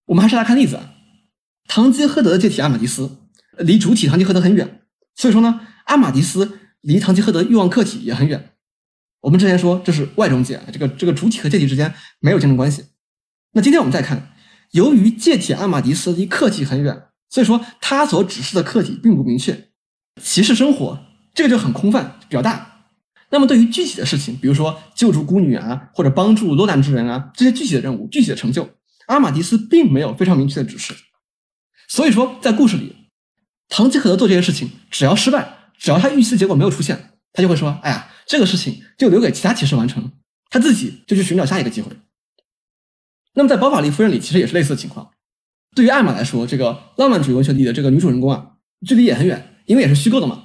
[0.07, 0.93] 我们还是来看例子啊，
[1.67, 3.17] 堂吉诃德的介体阿马迪斯
[3.59, 4.81] 离主体堂吉诃德很远，
[5.15, 5.67] 所以说呢。
[5.85, 8.53] 阿马迪斯离堂吉诃德欲望客体也很远。
[9.19, 12.85] 我们之前说这是外中介，这个这个主体和介体之间没有竞争关系。
[13.51, 14.31] 那今天我们再看，
[14.71, 19.69] 由于借体阿马迪斯离客体很远，所以说他所指示的客体并不明确。
[20.21, 20.99] 骑士生活
[21.33, 22.85] 这个就很空泛，比较大。
[23.29, 28.69] 那么对于具体的事情，比如说救助孤女啊，或者帮助落难之人啊，这些具体的任务、具体的成就，
[29.07, 30.93] 阿马迪斯并没有非常明确的指示。
[31.87, 32.95] 所以说，在故事里，
[33.69, 35.57] 唐吉诃德做这些事情，只要失败。
[35.77, 40.11] 只要他预期的结果没有出现，他就会说：“哎呀，这个事情就留给其他骑士完成，
[40.51, 41.91] 他自己就去寻找下一个机会。”
[43.33, 45.11] 那么在《包法利夫人》里，其实也是类似的情况。
[45.75, 48.53] 对于艾玛来说，这个浪漫主义文学里的这个女主人公啊，
[48.85, 50.43] 距离也很远，因为也是虚构的嘛。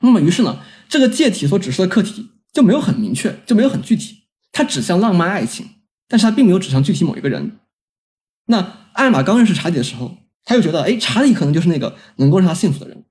[0.00, 5.66] 那么于是呢，这个借体所指示的课题就没有很明确，就没有很具体，它指向浪漫爱情，
[6.08, 7.58] 但是它并没有指向具体某一个人。
[8.46, 13.04] 那艾玛刚认识查理的时候，他又觉得，哎，查理可能就是那个能够让他幸福的人。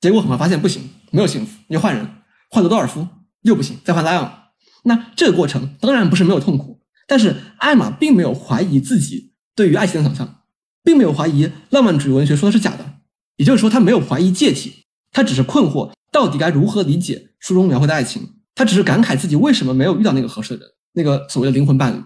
[0.00, 2.08] 结果很快发现不行，没有幸福，你就换人，
[2.50, 3.08] 换罗多尔夫
[3.42, 4.50] 又不行，再换莱昂。
[4.84, 6.75] 那这个过程当然不是没有痛苦，
[7.06, 10.42] 但是艾玛并没有怀疑自己对于爱情的想象，
[10.82, 13.00] 并没有怀疑浪漫主义文学说的是假的，
[13.36, 22.02] 也就是说他没有怀疑介体，他只是困惑到底该如何理解书中描绘的爱情，他只是感慨自己为什么没有遇到那个合适的人，那个所谓的灵魂伴侣。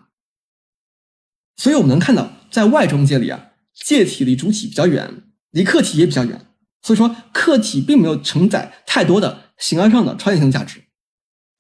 [1.57, 6.47] 所以我们能看到，在外中介里啊，介体离主体比较远，离客体也比较远。
[6.83, 10.83] 所以说，客体并没有承载太多的形而上的超验性价值。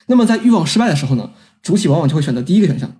[0.06, 2.90] 那么，在欲望失败的时候呢，主体往往就会选择第一个选项，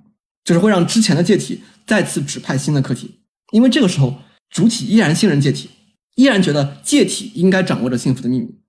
[0.44, 3.20] 就是会让之前的介体再次指派新的客体，
[3.53, 5.70] 因为这个时候主体依然信任介体，
[6.16, 8.61] 依然觉得介体应该掌握着幸福的秘密。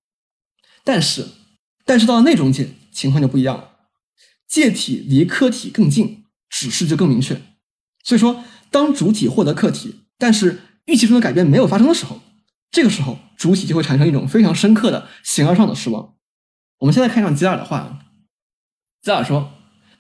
[0.84, 1.28] 但是，
[1.86, 3.72] 但是到了内中介，情况就不一样了，
[4.48, 7.42] 介体离客体更近，指示就更明确。
[8.04, 12.20] 所以说，当主体获得客体，但是预期中的改变没有发生的时候。
[12.72, 16.16] 这个时候，主体就会产生一种非常深刻的形而上的失望。
[16.80, 18.00] 我们现在看上吉尔的话，
[19.02, 19.52] 吉尔说，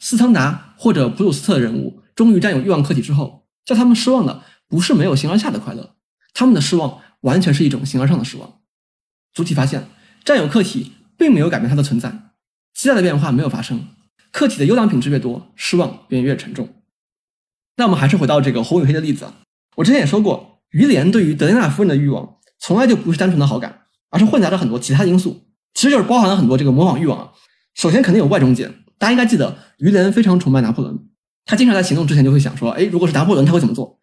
[0.04, 5.96] 斯汤达或者普鲁斯特的人物终于占有欲望客体之后，叫他们失望的不是没有形而下的快乐，
[6.34, 8.62] 他们的失望完全是一种形而上的失望。
[9.32, 9.88] 主体发现
[10.26, 12.32] 占有客体并没有改变它的存在，
[12.74, 13.90] 期待的变化没有发生，
[14.32, 16.68] 客体的优良品质越多，失望便越沉重。
[17.78, 19.36] 那我们还是回到这个红与黑的例子啊，
[19.76, 22.38] 我之前也说过，于连对于德雷纳夫人的欲望。
[22.60, 27.32] 从来就不是单纯的好感，而是混杂着很多其他因素，其实就是包含了很多这个模仿欲望啊。
[27.76, 30.96] 首先肯定有外中介，大家应该记得，于连非常崇拜拿破仑，
[31.46, 33.98] 他经常在行动之前就会想说，哎，如果是拿破仑，他会怎么做？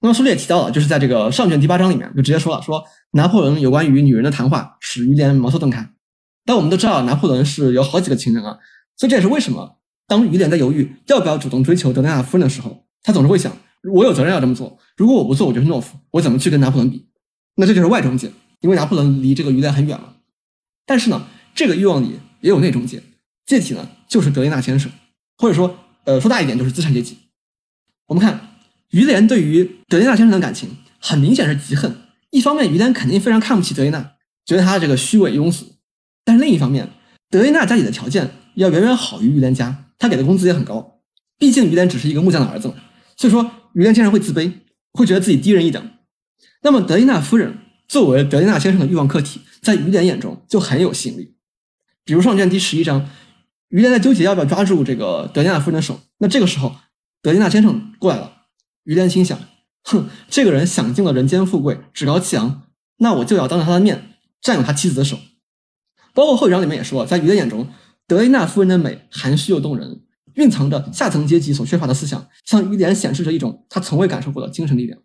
[0.00, 5.90] 那么书里也提到了，就是在这个上卷第八章里面就直接说了，说拿破仑有关于女人的谈话使于连茅塞顿开。
[6.44, 8.56] 但我们都知道，拿破仑是有好几个情人啊，
[8.96, 13.50] 所以这也是为什么当于连在犹豫要不要主动追求德雷纳夫人的时候，他总是会想，
[13.92, 17.08] 我有责任要这么做，如果我不做，我就是懦夫，我怎么去跟拿破仑比？
[17.56, 18.30] 那这就是外中介，
[18.60, 20.14] 因为拿破仑离这个于连很远了。
[20.86, 23.02] 但是呢，这个欲望里也有内中介，
[23.46, 24.90] 介体呢就是德雷纳先生，
[25.38, 27.16] 或者说，呃，说大一点就是资产阶级。
[28.06, 28.58] 我们看
[28.90, 31.96] 于连对于德丽娜先生的感情很明显是嫉恨。
[32.30, 34.12] 一方面，于连肯定非常看不起德丽娜，
[34.44, 35.64] 觉得她这个虚伪庸俗；
[36.24, 36.90] 但是另一方面，
[37.30, 41.00] 德丽娜家里的条件要远远好于于连家，她给的工资也很高。
[41.38, 42.74] 毕竟于连只是一个木匠的儿子嘛，
[43.16, 44.52] 所以说于连经常会自卑，
[44.92, 45.90] 会觉得自己低人一等。
[46.62, 51.36] 那么德丽娜夫人作为德丽娜先生的欲望客体，在于连眼中就很有吸引力。
[52.04, 53.08] 比如上卷第十一章，
[53.68, 56.76] 于连在纠结要不要抓住这个德丽娜夫人的手，那这个时候
[57.22, 58.32] 德丽娜先生过来了，
[58.84, 59.38] 于连心想：
[59.82, 62.62] 哼，这个人享尽了人间富贵，趾高气扬，
[62.98, 65.18] 那我就要当着他的面占有他妻子的手。
[66.14, 67.68] 包括后一章里面也说，在于连眼中，
[68.06, 70.02] 德丽娜夫人的美含蓄又动人。
[70.34, 75.00] 蕴藏着下层阶级所缺乏的思想，向于连显示着一种他从未感受过的精神力量。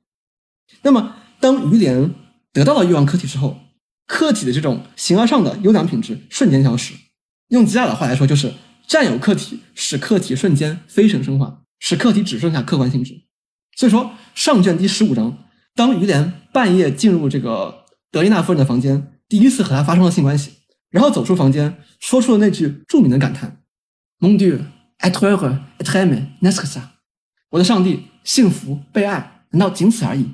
[0.81, 2.13] 那么，当于连
[2.51, 3.55] 得到了欲望客体之后，
[4.05, 6.93] 客体的这种形而上的优良品质瞬间消失。
[7.51, 8.53] 用吉雅的话来说，就是
[8.87, 13.21] 占有客体使客体瞬间非神圣化，使客体只剩下客观性质。
[13.77, 15.37] 所以说，上卷第十五章，
[15.75, 20.51] 当于连半夜进入这个德丽娜夫人的房间，第一次和她发生了性关系，
[20.89, 23.61] 然后走出房间，说出了那句著名的感叹
[24.19, 24.59] ：“Mon Dieu。”
[25.01, 26.81] Être heureux, être aimé, n'est-ce que ça？
[27.49, 30.27] 我的上帝，幸福、被爱，难道仅此而已？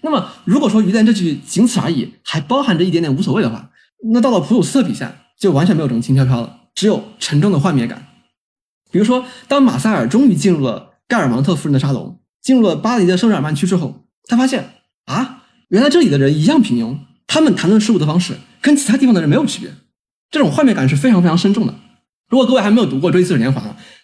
[0.00, 3.70] 那么，如果说于连这句“仅此而已”还包含着一点点无所谓的话，
[4.10, 8.06] 那到了普鲁斯特笔下就完全没有这种轻飘飘了，只有沉重的幻灭感。
[8.92, 14.74] 比如说，当马塞尔终于进入了盖尔芒特夫人的沙龙，进入了巴黎的圣日耳曼区之后，他发现
[15.06, 19.72] 啊，原来这里的人一样平庸，他们谈论事物的方式跟其他地方的人没有区别，
[20.30, 21.74] 这种幻灭感是非常非常深重的。
[22.28, 23.60] 如果各位还没有读过《追忆似水年华》，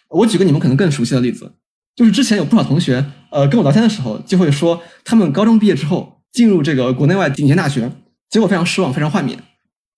[0.09, 1.53] 我举个你们可能更熟悉的例子，
[1.95, 7.89] 就是之前有不少同学，呃，跟我聊天的时候就会说，他们高中毕业之后进入这个国内外顶尖大学，
[8.29, 9.39] 结果非常失望，非常幻灭。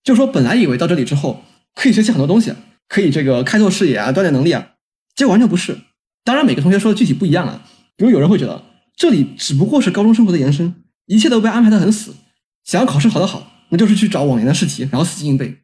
[0.04, 2.52] 就是说，本来以为到这里之后可以学习很多东西，
[2.88, 4.72] 可以这个开拓视野啊，锻炼能力啊，
[5.14, 5.78] 结果完全不是。
[6.24, 7.62] 当然，每个同学说的具体不一样啊。
[7.96, 8.64] 比如有人会觉得
[8.96, 10.74] 这里只不过是高中生活的延伸，
[11.06, 12.14] 一切都被安排的很死，
[12.64, 15.58] 想要考试考得好，那就是去找往年的试题，然后死记硬背。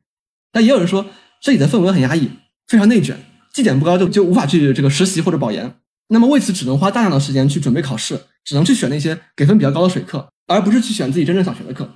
[0.53, 1.07] 但也有人说
[1.40, 2.31] 这里的氛围很压抑。
[2.68, 3.18] 非常内卷，
[3.51, 5.74] 绩点不高就就无法去这个实习或者保研，
[6.09, 11.90] 那么为此只能花大量的时间去准备考试，只能去选那些给分比较高的水课，而不是去选自己真正想学的课。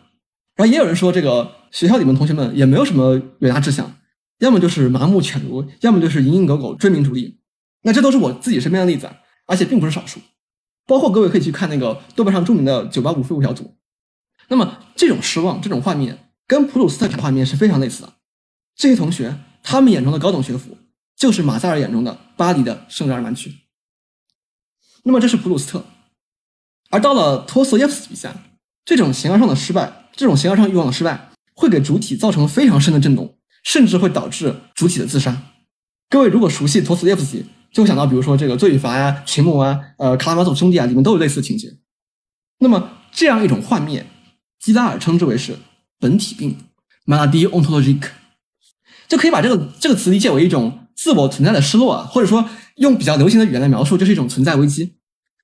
[0.54, 3.98] 然后也有人说，这个学校里面同学们也没有什么远大志向，
[4.38, 7.40] 要么就是盲目犬儒，要么就是蝇营狗苟追名逐利。
[7.82, 9.10] 那这都是我自己身边的例子，
[9.46, 10.20] 而且并不是少数。
[10.86, 13.76] 包括各位可以去看那个豆瓣上著名的“九八五废物小组”。
[14.48, 18.12] 那么这种失望，这种画面，跟普鲁斯特的画面是非常类似的。
[18.76, 19.38] 这些同学。
[19.64, 20.76] 他们眼中的高等学府，
[21.14, 23.58] 就是马塞尔眼中的巴黎的圣日耳曼区。
[25.04, 25.84] 那么这是普鲁斯特，
[26.90, 28.34] 而到了托斯耶夫斯基笔下，
[28.84, 35.42] 这种形而上的失败，这种形而上欲望的失败，会给主体造成非常深的震动，甚至会导致主体的自杀。
[36.10, 41.74] 各位如果熟悉托斯托耶夫斯基，就会想到，比如说这个《罪与罚》呀、《群魔》啊、呃《卡拉马佐兄弟》啊，里面都有类似的情节。
[42.58, 44.06] 那么这样一种幻灭，
[44.60, 45.56] 基拉尔称之为是
[45.98, 46.56] 本体病
[47.06, 48.08] （malady ontologique）。
[49.08, 54.94] 就可以把这个这个词理解为一种自我存在的失落啊，或者说用比较流行的语言来描述，就是一种存在危机。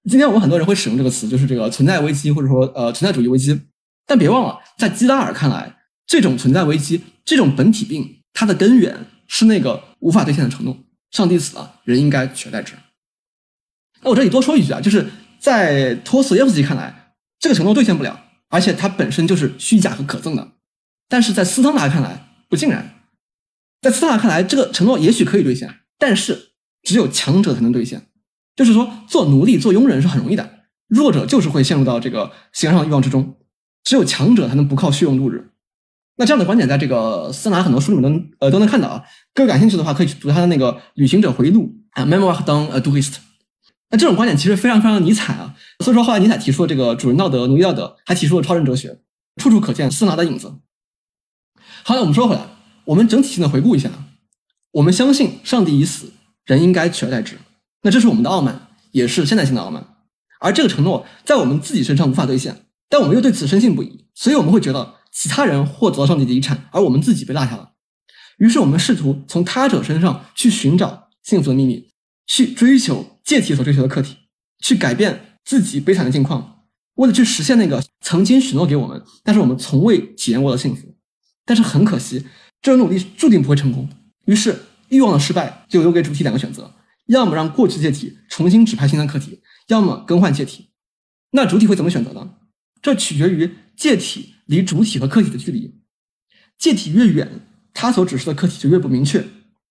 [0.08, 3.58] 今天我们很多人会使用这个词，就是这个存在危机，或者说呃存在主义危机。
[4.08, 10.76] 但别忘了，在基拉尔看来，这种存在危机，这种本体病，它的根源是那个无法兑现的承诺：
[11.10, 12.72] 上帝死了，人应该取而代之。
[14.00, 20.52] 那我这里多说一句啊，就是在托斯耶夫斯基看来，这个承诺兑现不了，而且它本身就是虚假和可憎的。
[21.08, 22.94] 但是在斯汤达看来，不尽然。
[23.82, 28.06] 在斯特纳看来，这个承诺也许可以兑现，但是只有强者才能兑现。
[28.56, 33.36] 就是说，做奴隶、做佣人是很容易的，弱者就是会陷入到这个形而上的欲望之中。
[33.88, 35.50] 只有强者才能不靠血用度日。
[36.16, 39.02] 那这样的观点，在这个斯纳很多书里面都呃都能看到啊。
[39.32, 43.12] 各位感兴趣的话，可以去读他的那个《旅行者回忆录》啊，《Memoir d'un Tourist》。
[43.88, 45.54] 那这种观点其实非常非常的尼采啊。
[45.82, 49.00] 所以说，后来尼采提出了这个主人道德、奴隶道德，还提出了超人哲学，
[49.36, 50.56] 处处可见斯纳的影子。
[51.82, 52.42] 好，了我们说回来。
[52.84, 53.88] 我们整体性的回顾一下，
[54.72, 56.12] 我们相信上帝已死，
[56.44, 57.38] 人应该取而代之。
[57.80, 59.94] 那这是我们的傲慢，也是现代性的傲慢。
[60.40, 67.72] 而这个承诺在我们自己身上无法兑现，但我们又对此深信不疑，所以我们会觉得其他人获得了上帝的遗产，而我们自己被落下了。
[68.38, 71.90] 于是我们试图从他者身上去寻找幸福的秘密，
[72.26, 74.16] 去追求借体所追求的客体，
[74.60, 76.62] 去改变自己悲惨的境况，
[76.94, 80.94] 为了去实现那个曾经许诺给我们，但是我们从未体验过的幸福。
[81.44, 82.26] 但是很可惜。
[82.60, 83.88] 这种努力注定不会成功，
[84.24, 86.74] 于是欲望的失败就留给主体两个选择：
[87.06, 90.70] 要么让过去借体重新指派新的客体，要么更换借体。
[91.30, 92.30] 那主体会怎么选择呢？
[92.82, 95.74] 这取决于介体离主体和客体的距离。
[96.58, 99.24] 介体越远，它所指示的客体就越不明确，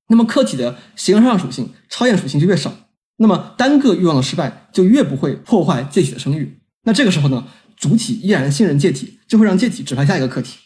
[0.07, 2.89] 那么客体的形而上属性、超验属性就越少。
[3.17, 6.59] 那么单个欲望的失败就越不会破坏介体的声誉。
[6.83, 10.57] 那这个时候呢，主体依然信任介体，就会让介体指派下一个客体。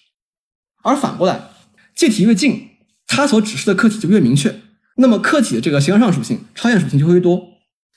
[0.84, 1.50] 而反过来，
[1.96, 2.70] 介体越近，
[3.08, 4.62] 它所指示的客体就越明确，
[4.98, 7.48] 那么客体的这个形而上属性、超验属性就会越多。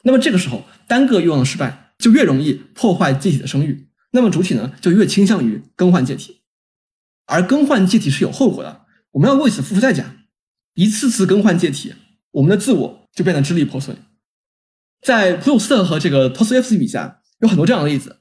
[0.05, 6.43] 那么这个时候，单个欲望的失败就越容易破坏介体的声誉，那么主体呢就越倾向于更换介体。
[7.27, 10.17] 而更换介体是有后果的，我们要为此付出代价。
[10.75, 11.95] 一次次更换介体，
[12.31, 13.97] 我们的自我就变得支离破碎。
[15.03, 18.21] 在普鲁斯特和这个托斯耶夫斯基笔下，有很多这样的例子。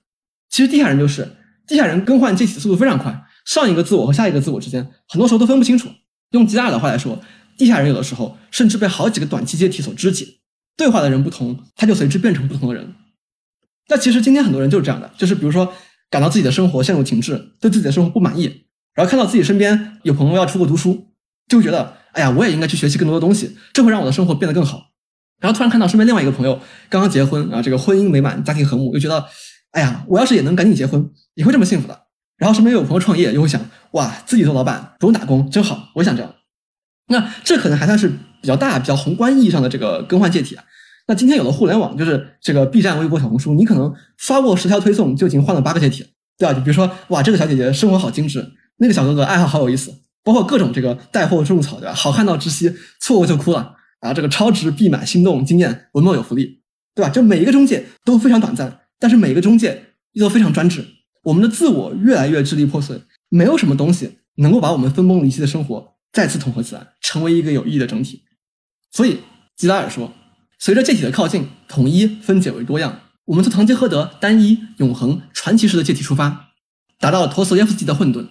[0.50, 1.36] 其实地下人就是，
[1.68, 5.90] 地下人更换介体的速度非常快，上一个自我和下一个自我之间，很多时候都分不清楚。
[6.32, 7.22] 用吉达尔的话来说，
[7.58, 10.40] 地下人有的时候甚至被好几个短期介体所肢解。
[10.76, 12.96] 对话的人不同，他就随之变成不同的人。
[13.90, 15.74] 那其实今天很多人就是这样的，就是比如说
[16.10, 18.66] 感到自己的生活陷入停滞，对自己的生活不满意。
[18.94, 21.08] 然后看到自己身边有朋友要出国读书，
[21.48, 24.92] 就会觉得，哎呀，我也应该去学习更多的东西，这会让我的生活变得更好。
[25.42, 26.60] 然后突然看到身边另外一个朋友
[26.90, 29.26] 刚刚结婚，啊，这个婚姻美满，家庭和睦，又觉得，
[29.72, 32.04] 哎呀，我要是也能赶紧结婚，也会这么幸福的。
[32.38, 33.60] 然后身边又有朋友创业，又会想，
[33.92, 36.36] 哇，自己做老板不用打工真好，我想这样。
[37.08, 40.64] 那这可能还算是比较大、比较宏观意义上的这个更换界体啊。
[41.08, 46.06] 那今天有了互联网，就是这个 B 站、微博、小红书，你可能刷过十条推送就已经换了八个介体，
[46.38, 46.54] 对吧？
[46.54, 48.54] 就比如说，哇，这个小姐姐生活好精致。
[48.78, 49.94] 那个小哥哥爱好好有意思，
[50.24, 51.94] 包括各种这个带货种草，对吧？
[51.94, 54.14] 好看到窒息，错过就哭了啊！
[54.14, 56.62] 这个超值必买，心动惊艳，文末有福利，
[56.96, 57.10] 对吧？
[57.10, 59.84] 就每一个中介都非常短暂，但是每一个中介
[60.14, 60.86] 又都非常专制。
[61.24, 63.00] 我们的自我越来越支离破碎，
[63.30, 68.24] 没有什么东西能够把我们分崩离析的生活再次统合起来，成为一个有意义的整体。
[68.92, 69.20] 所以
[69.56, 70.12] 吉拉尔说，
[70.60, 76.52] 随着介体的靠近，统一分解为多样，我们从堂吉诃德单一、永恒、传奇式的介体出发，
[77.00, 78.28] 达到了陀思耶夫斯基的混沌。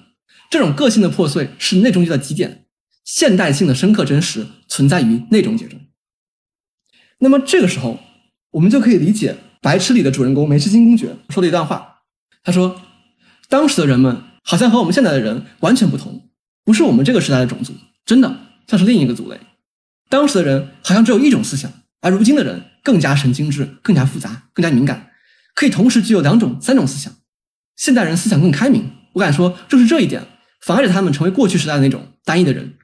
[0.50, 2.66] 这种个性的破碎是内中结的极点，
[3.04, 5.80] 现代性的深刻真实存在于内中结中。
[7.18, 7.98] 那么这个时候，
[8.52, 12.02] 我们就可以理解《白痴》里的主人公梅之金公爵说的一段话。
[12.42, 12.82] 他说
[13.48, 16.30] ：“当时的人们好像和我们现在的人完全不同，
[16.64, 17.72] 不是我们这个时代的种族，
[18.04, 19.38] 真的像是另一个族类。
[20.08, 25.10] 当时的人好像只有一种思想，而如今的人更加神经质、更加复杂、更加敏感，
[25.54, 27.10] 可以同时具有两种、三种思想。
[27.76, 30.26] 现代人思想更开明，我敢说，正是这一点。”
[30.62, 32.74] 防止他们成为过去时代的那种单一的人。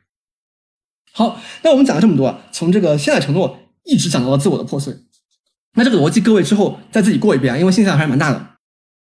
[1.13, 4.97] 好，那我们讲了这么多，从这个现代承诺一直讲到了自我的破碎。
[5.75, 8.55] 那这个逻辑各位之后再自己过一遍，因为信息量还是蛮大的。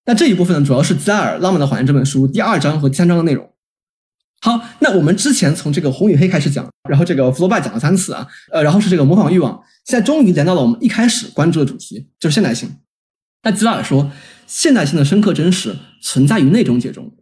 [0.07, 3.49] 那这一部分呢，主要是《吉拉尔浪漫的谎言》这本书第二章和第三章的内容。
[4.41, 12.79] 好，那我们之前从这个红与黑开始讲，然后这个弗洛拜讲了三次啊，呃，然后是这个模仿欲望，现在终于连到了我们一开始关注的主题，就是现代性。
[13.45, 14.11] 那吉拉尔说，
[14.45, 17.17] 现代性的深刻真实存在于内中解中。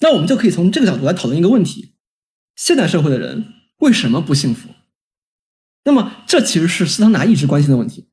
[0.00, 1.94] 那我们就可以从这个角度来讨论一个问题：
[2.56, 3.44] 现代社会的人
[3.78, 4.68] 为什么不幸福？
[5.84, 8.08] 那么这其实是斯汤达一直关心的问题。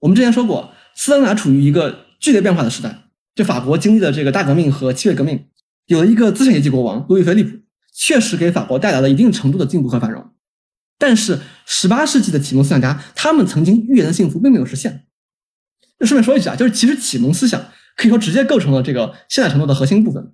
[0.00, 5.48] 我们之前说过，斯汤达处于一个剧烈变化的时代，就法国经历了这个大革命和七月革命，
[5.84, 7.58] 有了一个资产阶级国王路易菲利普，
[7.92, 10.30] 确实给法国带来了一定程度的进步和繁荣。
[11.06, 15.04] 但是十八世纪的启蒙思想家，他们曾经预言的幸福并没有实现。
[15.98, 17.62] 那顺便说一句啊，就是其实启蒙思想
[17.94, 20.32] 可以说直接构成了这个现代程度的核心部分。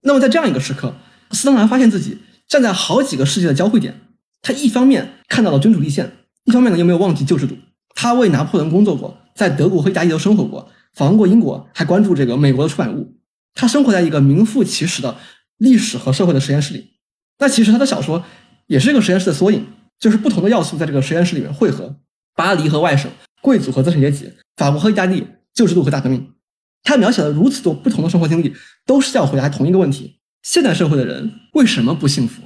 [0.00, 0.94] 那么在这样一个时刻，
[1.32, 4.00] 斯汤兰发现自己站在好几个世界的交汇点。
[4.40, 6.10] 他一方面看到了君主立宪，
[6.44, 7.58] 一方面呢又没有忘记旧制度。
[7.94, 13.18] 他为拿破仑工作过，在德国和意大利都生活过，访问过英国，还关注这个美国的出版物。
[13.52, 15.18] 他生活在一个名副其实的
[15.58, 16.92] 历史和社会的实验室里。
[17.38, 18.24] 那其实他的小说
[18.70, 19.66] 也是这个实验室的缩影，
[19.98, 21.96] 就是不同的要素在这个实验室里面汇合：
[22.36, 23.10] 巴黎和外省，
[23.42, 26.34] 贵族和资产阶级，法国和意大利，旧制度和大革命。
[26.84, 28.54] 他描写了如此多不同的生活经历，
[28.86, 32.42] 都是要回答同一个问题：现代社会的人为什么不幸福？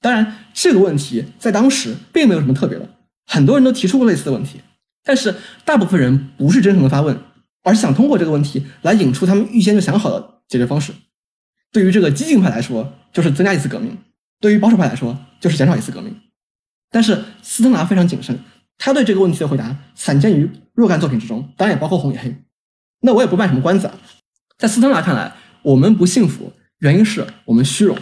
[0.00, 2.88] 当然，这个问题在当时并没有什么特别的，
[3.24, 4.58] 很多人都提出过类似的问题，
[5.04, 7.16] 但是大部分人不是真诚的发问，
[7.62, 10.92] 而是想通过这个问题来引出他们预先就想好的解决方式。
[11.70, 13.92] 对于这个激进派来说，就是增加一次革命；
[14.40, 16.14] 对于保守派来说，就是减少一次革命。
[16.90, 18.38] 但是斯特纳非常谨慎，
[18.78, 22.30] 他对这个问题的回答散见于若干作品之中，当然也包括《红与黑》。
[23.00, 23.98] 那我也不卖什么关子啊，
[24.56, 27.96] 在斯特纳看来，我们不幸福，原因是我们虚荣。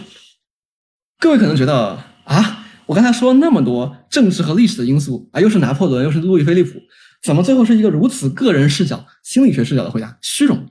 [1.19, 6.79] 各位可能觉得啊，我刚才说了那么多政治和历史的因素啊，又是拿破仑，又是路易菲利普，
[7.21, 10.17] 怎么最后是一个如此个人视角、心理学视角的回答？
[10.21, 10.69] 虚荣，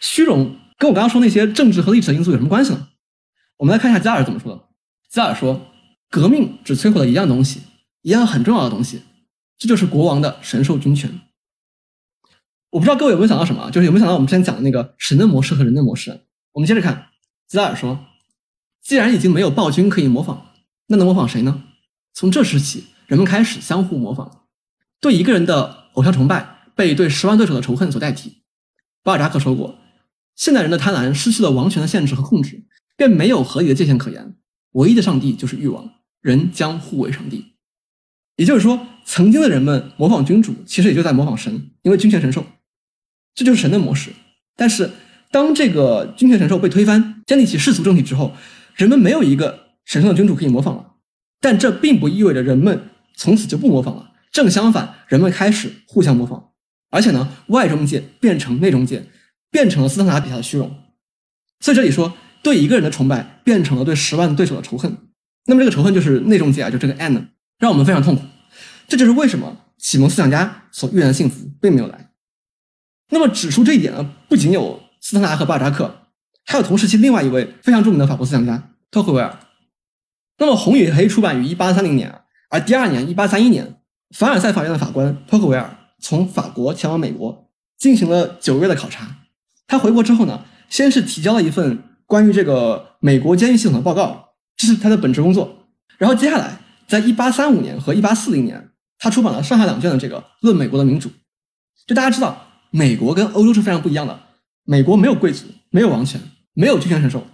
[0.00, 2.88] 虚荣跟我刚刚说那些政治和历史的因素有什么关系呢？
[3.56, 4.62] 我们来看一下加尔怎么说的。
[5.10, 5.71] 加尔说，
[6.12, 7.62] 革命只摧毁了一样东西，
[8.02, 9.00] 一样很重要的东西，
[9.56, 11.22] 这就是国王的神授军权。
[12.68, 16.26] 我不知道各位有没有想到什么，就是有没有想到我们之前讲的那个神的模式和人的模式？
[16.52, 17.06] 我们接着看，
[17.48, 18.04] 吉拉尔说
[18.84, 20.48] ：“既然已经没有暴君可以模仿，
[20.88, 21.64] 那能模仿谁呢？
[22.12, 24.44] 从这时起，人们开始相互模仿。
[25.00, 28.42] 对一个人的偶像崇拜被对十万对手的仇恨所代替。
[29.02, 29.78] 巴尔扎克说过
[30.36, 32.66] ：“现代人的贪婪失去了王权的限制和控制，
[32.98, 34.36] 便没有合理的界限可言。
[34.72, 35.90] 唯一的上帝就是欲望，
[36.22, 37.52] 人将互为上帝。”
[38.36, 42.44] 也就是说，曾经的人们模仿君主，其实也就在模仿神，因为君权神授，
[43.34, 44.10] 这就是神的模式。
[44.56, 44.90] 但是，
[45.30, 48.34] 当这个君权神授被推翻，建立起世俗政体之后，
[48.74, 50.94] 人们没有一个神圣的君主可以模仿了。
[51.40, 56.52] 但这并不意味着人们从此就不模仿了，正相反，人们开始互相模仿，
[56.90, 59.06] 而且呢，外中介变成内中介，
[59.50, 60.74] 变成了斯特纳笔下的虚荣。
[61.60, 64.96] 所以这里说，对一个人的崇拜变成了对十万对手的仇恨。
[65.46, 67.26] 那么这个仇恨就是内中介啊，就这个 end，
[67.58, 68.22] 让我们非常痛苦。
[68.88, 72.10] 这就是为什么启蒙思想家所预言的幸福并没有来。
[73.10, 76.08] 那么指出这一点呢，不仅有斯特纳和巴尔扎克，
[76.44, 79.38] 还有同时期另外一位非常著名的法国思想家托克维尔。
[80.38, 83.76] 那么《红与黑》出版于一八三零年，而第二年一八三一年，
[84.16, 89.18] 凡尔赛法院的法官托克维尔从法国前往美国进行了九月的考察。
[89.66, 95.66] 他回国之后呢，先是提交了一份关于这个美国监狱系统的报告，这是他的本职工作。
[95.98, 101.08] 然后接下来，在一八三五年和一八四零年，他出版了上下两卷的这个《论美国的民主》。
[101.86, 104.20] 就大家知道，美国跟欧洲是非常不一样的，
[104.64, 106.20] 美国没有贵族，没有王权，
[106.54, 107.26] 没有君权神授。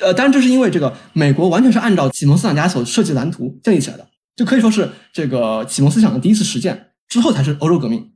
[0.00, 8.12] 呃，当然，这是因为这个美国完全是按照启蒙思想家所设计的蓝图建立起来的，就可以说是这个启蒙思想的第一次实践，之后才是欧洲革命。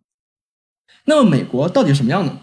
[1.05, 2.41] 那么，美国到底什么样呢？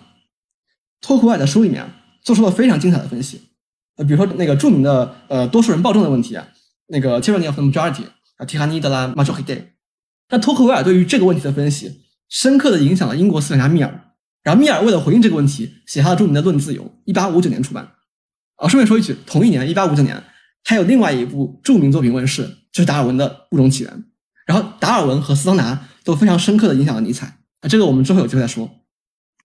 [1.02, 1.88] 托克维尔在书里面
[2.24, 3.50] 做出了非常精彩的分析。
[3.98, 6.48] 呃，比如说那个著名的呃多数人暴政的问题啊，
[6.88, 8.04] 那个 tyranny of the majority
[8.38, 9.62] 啊，tyranny de la majorité。
[10.30, 14.02] 那托克维尔对于这个问题的分析，深刻的影响了英国思想家密尔。
[14.44, 17.94] 然后，密尔为了回应这个问题，写下了著名的《论自由》，一八五九年出版。
[18.58, 20.24] 啊，顺便说一句，同一年，一八五九年，
[20.64, 23.92] 还有另外一部著名作品问世，就是达尔文的《物种起源》。
[24.46, 27.26] 然后，达尔文和斯汤达都非常深刻的影响了尼采。
[27.62, 28.70] 啊，这个我们之后有机会再说。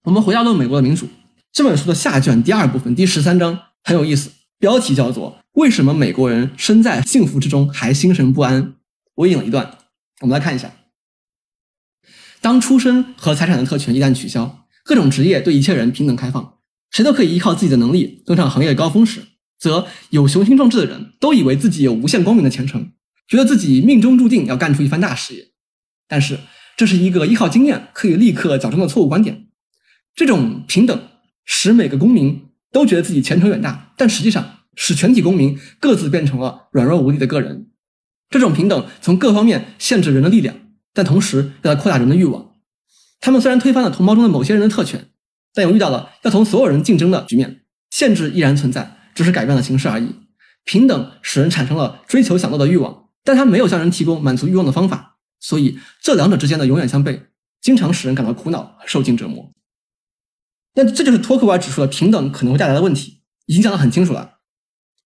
[0.02, 1.06] 我们回到《论美国的民主》
[1.52, 4.30] 这本书的下卷第二部分第十三章很有意思，
[4.60, 8.74] 标题叫做“为什么美国人身在幸福之中还心神不安”。
[9.16, 9.78] 我引了一段，
[10.20, 10.70] 我们来看一下：
[12.42, 16.58] 当出身和财产的特权一旦取消，各种职业对一切人平等开放。
[16.90, 19.22] 谁都可以依靠自己的能力登上行业高峰时，
[19.58, 22.92] 则有雄心壮志的人都以为自己有无限光明的前程，
[23.26, 25.52] 觉得自己命中注定要干出一番大事业。
[26.06, 26.38] 但是，
[26.76, 29.46] 这是一个依靠经验可以立刻矫正的错误观点。
[30.14, 31.08] 这种平等
[31.46, 37.68] 使每个公民都觉得自己前程远大，但实际上使全体公民各自变成了软弱无力的个人。
[38.28, 40.54] 这种平等从各方面限制人的力量，
[40.92, 42.52] 但同时又在扩大人的欲望。
[43.20, 45.06] 他们虽然推翻了同胞中的某些人的特权。
[45.52, 50.06] 但又遇到了要同所有人竞争的局面，限制依然存在，只是改变了形式而已。
[50.62, 57.20] 平等使人产生了追求享乐的欲望，但它没有向人提供满足欲望的方法，所以这两者之间的永远相悖，
[57.60, 59.52] 经常使人感到苦恼和受尽折磨。
[60.74, 64.38] 那这就是托克维尔指出的平等可能会带来的问题，已经讲得很清楚了。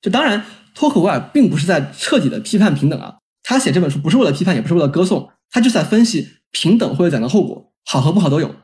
[0.03, 0.45] 就当然，
[0.75, 8.55] 托克维尔并不是在彻底的批判平等啊，他写这本书不是为了批判，也不是为了歌颂，他就是在分析平等会有怎样的后果，好和不好都有。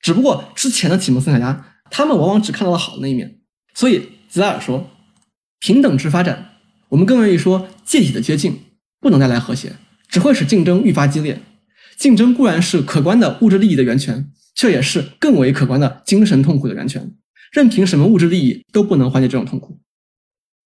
[0.00, 3.40] 只不过之前的启蒙思想家，他们往往只看到了好的那一面。
[3.74, 4.88] 所以泽尔说，
[5.58, 6.52] 平等之发展，
[6.88, 8.62] 我们更愿意说介体的接近
[9.00, 9.76] 不能带来和谐，
[10.08, 11.42] 只会使竞争愈发激烈。
[11.98, 17.14] 竞争固然是可观的物质利益的源泉，却也是更为可观的精神痛苦的源泉。
[17.52, 19.78] 任凭什么物质利益都不能缓解这种痛苦。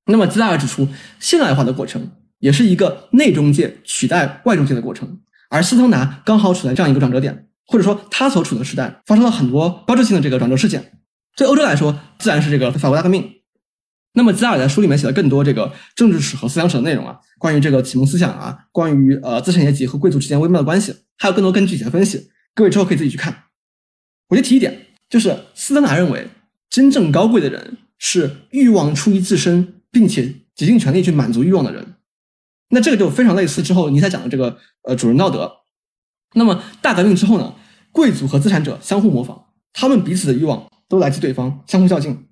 [0.07, 0.89] 那么，吉达尔指出，
[1.21, 5.21] 现代化的过程也是一个内中介取代外中介的过程，
[5.51, 7.49] 而斯通达刚好处在这样一个转折点。
[7.67, 10.99] 或者说，他所处的时代发生了很多标志性的这个转折事件。
[11.37, 13.31] 对欧洲来说，自然是这个法国大革命。
[14.15, 22.29] 那么，兹尔在书里面写了更多这个政治史和思想史的内容啊，关于这个启蒙思想啊，关于呃资产阶级和贵族之间微妙的关系，还有更多更具体的分析。
[22.57, 23.45] 各位之后可以自己去看。
[24.31, 26.29] 我就提一点，就是斯特纳认为，
[26.69, 31.95] 真正高贵的人是欲望出于自身，并且竭尽全力去满足欲望的人。
[32.71, 35.59] 那这个就非常类似之后尼采讲的这个呃主人道德。
[36.35, 37.55] 那么大革命之后呢？
[37.93, 42.29] 贵族和资产者相互模仿，他们彼此的欲望都来自对方，相互较劲。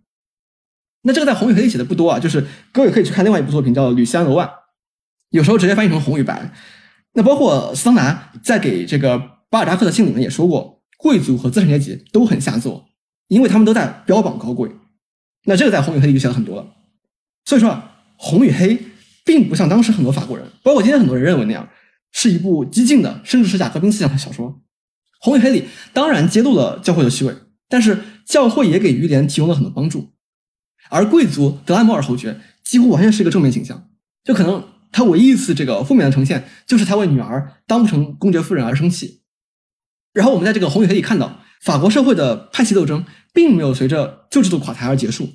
[1.02, 4.46] 那这个在红与黑里写的不多啊，就是各位可以去看另外一部作品叫《吕西安罗万》，
[5.30, 6.54] 有时候直接翻译成红与白。
[7.14, 9.18] 那包括桑拿在给这个
[9.50, 12.88] 巴尔扎克的信里面也说过，贵族和资产阶级都很下作，
[13.28, 14.70] 因为他们都在标榜高贵。
[15.44, 16.74] 那这个在红与黑里就写了很多了。
[17.46, 18.78] 所以说啊，红与黑
[19.24, 21.66] 并不像当时很多法国人，包括今天很多人认为那样，
[22.12, 24.60] 是一部激进的，甚至是贾克宾思想的小说。
[25.20, 27.34] 红与黑里当然揭露了教会的虚伪，
[27.68, 30.10] 但是教会也给于连提供了很多帮助。
[30.90, 33.88] 而贵族德拉摩尔侯爵几乎完全是一个正面形象，
[34.24, 39.17] 就可能他唯一一次这个负面的呈现，就是他为女儿当不成公爵夫人而生气。
[40.12, 45.28] 然后我们在这个红与黑里看到，法国社会的派系斗争并没有随着旧制度垮台而结束，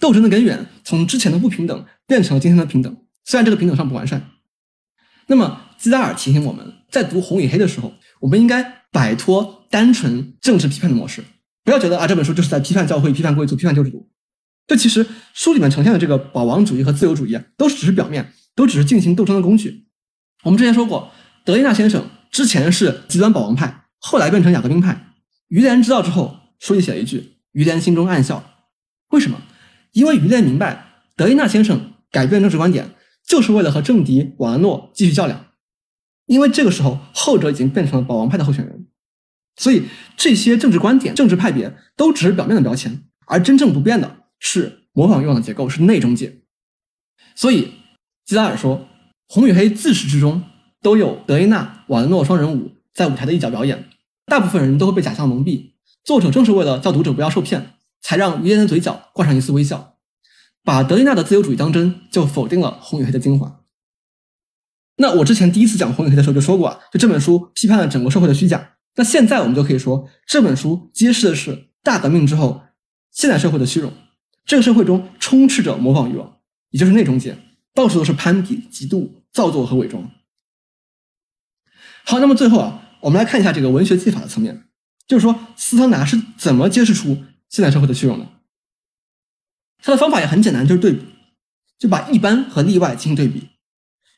[0.00, 4.30] 斗争的根源从之前的不平等变成了今天的平等，虽然这个平等尚不完善。
[5.26, 11.22] 那么基达尔提醒我们在读红与黑的时候，我们应该摆脱单纯政治批判的模式，
[11.64, 14.08] 不要觉得啊这本书就是在批判教会、批判贵族、批判旧制度。
[14.66, 19.86] 这其实书里面呈现的这个保王主义和自由主义啊，都只是表面，都只是进行斗争的工具。
[20.44, 21.10] 我们之前说过，
[21.44, 25.12] 德伊纳先生之前是极端保王派，后来变成雅各宾派。
[25.48, 28.44] 于连知道之后，书里写了一句：“于连心中暗笑。”
[29.10, 29.42] 为什么？
[29.92, 32.90] 因为于连明白，德伊纳先生改变政治观点，
[33.26, 35.46] 就是为了和政敌瓦兰诺继续较量。
[36.26, 38.86] 因为这个时候，后者已经变成了保王派的候选人，
[39.56, 39.84] 所以
[40.16, 44.16] 这些政治观点、政治派别都只是表面的标签，而真正不变的。
[44.40, 46.42] 是模仿欲望的结构，是内中介。
[47.34, 47.72] 所以
[48.24, 48.78] 基达尔说，
[49.26, 50.44] 《红与黑》自始至终
[50.80, 53.88] 都有德伊娜、瓦伦诺双人舞在舞台的一角表演，
[54.26, 55.74] 大部分人都会被假象蒙蔽。
[56.02, 59.98] 作者正是为了叫读者不要受骗，才让于连的嘴角挂上一丝微笑。
[60.64, 63.60] 把德伊娜的自由主义当真，就否定了《红与黑》的精华。
[64.96, 68.72] 那我之前第一次讲《红与黑》的时候就说过啊，就这本书批判了整个社会的虚假。
[68.96, 72.62] 那现在我们就可以说，这本书揭示的是大革命之后
[73.12, 73.92] 现代社会的虚荣。
[74.44, 76.38] 这个社会中充斥着模仿欲望，
[76.70, 77.38] 也就是内中介，
[77.72, 80.10] 到处都是攀比、嫉妒、造作和伪装。
[82.04, 84.64] 好，那么最后啊，我们来看一下这个文学技法的层面，
[85.06, 88.26] 就是说斯汤达是怎么揭示出现代社会的虚荣的？
[89.82, 91.04] 他的方法也很简单，就是对比，
[91.78, 93.48] 就把一般和例外进行对比。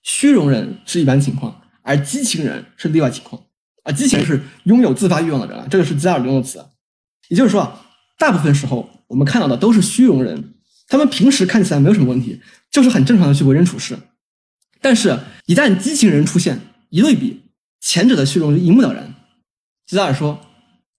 [0.03, 3.43] 虚荣人是一般情况，而激情人是例外情况。
[3.83, 6.65] 啊，激情人是拥有自发欲望的人，这个是加尔用词。
[7.29, 7.87] 也就是说啊，
[8.19, 8.91] 大部分时候。
[9.11, 10.55] 我们看到的都是虚荣人，
[10.87, 13.99] 他们平时看起来没有什么问题，就是很正常的去为人处事。
[14.81, 16.61] 但是，一旦激情人出现，
[16.91, 17.43] 一对比，
[17.81, 19.15] 前者的虚荣就一目了然。
[19.87, 20.41] 吉达尔说，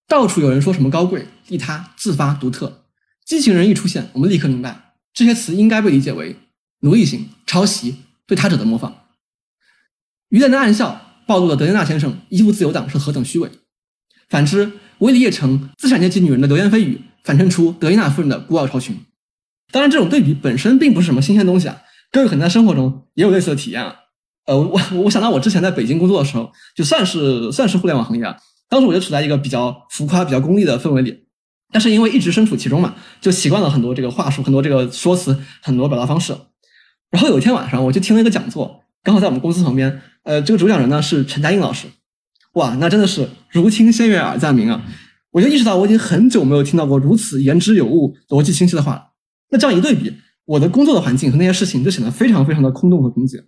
[0.08, 2.86] 到处有人说什么高贵、利他、自发、独特，
[3.26, 6.36] 激情人一出现，我们立刻明白，这些词应该被理解为
[6.82, 9.06] 奴役性、抄袭、对他者的模仿。
[10.30, 13.50] 于连的暗笑暴露了德雷纳先生依附自由党是何等虚伪。
[14.28, 17.02] 反之，威利叶城资产阶级女人的流言蜚语。
[17.24, 18.98] 反衬出德伊纳夫人的孤傲超群。
[19.72, 24.01] 当然，这种对比本身并不是什么新鲜东西啊，各位可能在生活中也有类似的体验啊。
[24.46, 28.36] 呃，我我想到我之前在北京工作的时候，就算是算是互联网行业啊，
[28.70, 31.26] 当时我就处在一个比较浮夸、比较功利的氛围里。
[31.74, 36.36] 但是因为一直身处其中嘛，就习惯了很多这个话术、很多这个说辞、很多表达方式。
[37.10, 40.02] 然后有一天晚上，我就听了一个讲座，刚好在我们公司旁边。
[40.24, 41.88] 呃，这个主讲人呢是陈嘉映老师。
[42.54, 44.84] 哇，那真的是如听仙乐耳暂明啊。
[45.32, 49.04] 我就意识到，我已经很久没有听到过如此言之有物、逻辑清晰的话了。
[49.50, 50.14] 那这样一对比，
[50.44, 53.42] 我的工作的环境和那些事情就显得非常非常的空洞和贫瘠。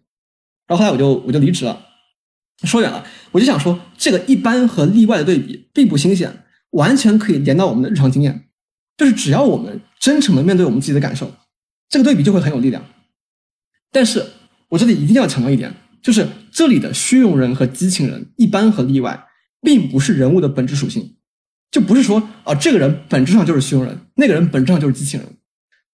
[0.67, 1.87] 然后后来我就我就离职了。
[2.63, 8.45] 说远了，我就想说，这个一般和例外的对比并不新鲜，完全可以连到我们的日常经验。
[8.95, 11.33] 就是只要我们真诚的面对我们自己的感受，
[11.89, 12.85] 这个对比就会很有力量。
[13.91, 14.25] 但是
[14.69, 19.25] 我这里一定要强调一点，就是这里的虚荣人和激情人，一般和例外，
[19.61, 21.15] 并不是人物的本质属性。
[21.71, 25.27] 就不是说啊，这个人本质上就是虚荣人，那个人本质上就是激情人。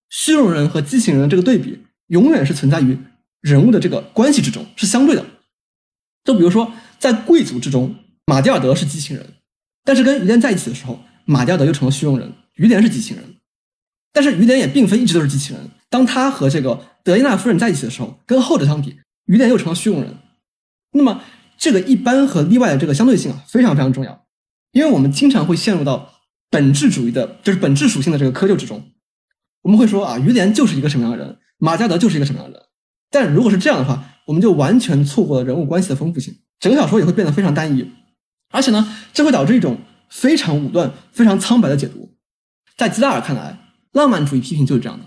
[0.10, 2.98] 虚荣人和激情人的这个对比，永远是存在于
[3.42, 5.26] 人物的这个关系之中，是相对的。
[6.24, 9.36] 就比如说，在贵族之中，马蒂尔德是激情人，
[9.84, 13.36] 但是跟于连在一起的时候，马蒂尔德又成了虚荣人，于连是激情人。
[14.12, 20.18] 但是于连也并非一直都是激情人，当他和这个德伊娜夫人在一起的时候，跟后者相比，于连又成了虚荣人。
[20.92, 21.24] 那么，
[21.58, 24.26] 这个一般和例外的这个相对性啊，非常非常重要。
[24.72, 26.14] 因为我们经常会陷入到
[26.50, 28.92] 本质主义的，就是本质属性的这个窠臼之中。
[29.62, 32.69] 我们会说啊，于连就是一个什么样的人，马加德就是一个什么样的人。
[33.10, 37.92] 但如果是这样的话，我们就完全错过了人物关系的丰富性，整个小说也会变得非常单一。
[38.52, 39.78] 而且呢，这会导致一种
[40.10, 42.16] 非常武断、非常苍白的解读。
[42.78, 43.60] 在吉达尔看来，
[43.92, 45.06] 浪漫主义批评就是这样的：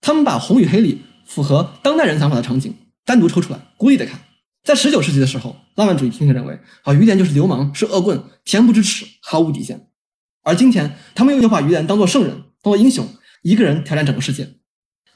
[0.00, 2.74] 他们把《红与黑》里符合当代人想法的场景
[3.04, 4.20] 单独抽出来，孤立的看。
[4.64, 9.88] 在十九世纪的时候，浪漫主义批评认为，啊，于连就是流氓，是恶棍，恬不知耻，毫无底线。
[10.42, 12.30] 而今天，他们又要把于连当做圣人，
[12.62, 13.08] 当做英雄，
[13.42, 14.56] 一个人挑战整个世界。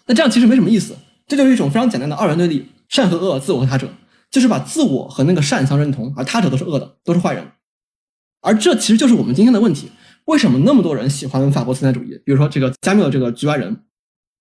[0.07, 3.89] 那这样其实没什么意思，这就是一种非常简单的二元对立：善和恶，自我和他者，
[4.31, 7.53] 就是把自我和那个善相认同，而他者都是恶的，都是坏人。
[8.41, 9.91] 而这其实就是我们今天的问题：
[10.25, 12.21] 为什么那么多人喜欢法国存在主义？
[12.25, 13.85] 比如说这个加缪的这个局外人，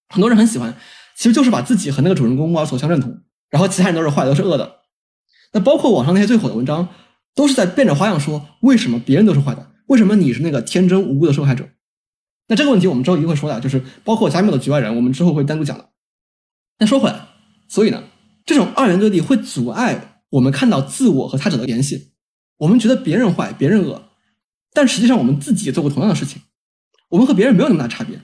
[0.09, 0.75] 很多人很喜欢，
[1.15, 4.77] 其实就是把自己和那个主人公莫尔索相认同，然后其他人都是坏，都是恶的。
[5.53, 6.88] 那包括网上那些最火的文章，
[7.36, 11.69] 都是在变着花样说为什么别人都是坏的，为什么你是那个天真无辜的受害者？
[12.47, 15.91] 那这个问题我们之后一定会说的，就是包括加缪的局外人，我们之后会单独讲的。
[16.82, 17.27] 那说回来，
[17.67, 18.05] 所以呢，
[18.43, 22.13] 这种二元对立会阻碍我们看到自我和他者的联系。
[22.57, 24.09] 我们觉得别人坏，别人恶，
[24.73, 26.41] 但实际上我们自己也做过同样的事情，
[27.09, 28.19] 我们和别人没有那么大差别。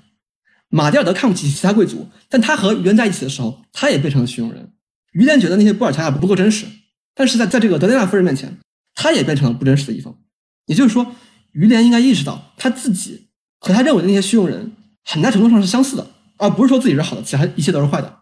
[0.70, 4.74] 马蒂尔德看不起其他贵族，但他和于连在一起的时候，他也变成了虚荣人。
[5.12, 6.66] 于连觉得那些布尔乔亚不够真实，
[7.14, 8.58] 但是在在这个德雷纳夫人面前，
[8.96, 10.18] 他也变成了不真实的一方。
[10.66, 11.16] 也就是说，
[11.52, 13.28] 于连应该意识到他自己
[13.60, 14.72] 和他认为的那些虚荣人
[15.04, 18.18] 很大程度上是相似的，而不是说自己是好的，其他一切都是坏的。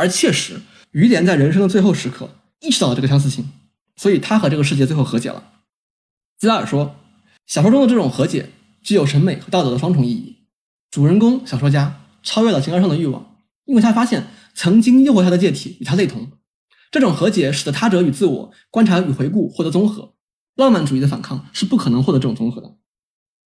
[0.00, 2.30] 而切实，于连在人生的最后时刻
[2.60, 3.50] 意识到了这个相似性，
[3.96, 5.52] 所以他和这个世界最后和解了。
[6.38, 6.96] 基拉尔说，
[7.46, 8.48] 小说中的这种和解
[8.82, 10.38] 具有审美和道德的双重意义。
[10.90, 13.36] 主人公小说家超越了情感上的欲望，
[13.66, 16.32] 因为他发现曾经诱惑他的介体与他类同。
[16.90, 20.14] 这种和解使得他者与自我、观察与回顾获得综合。
[20.56, 22.76] 浪漫主义的反抗是不可能获得这种综合的。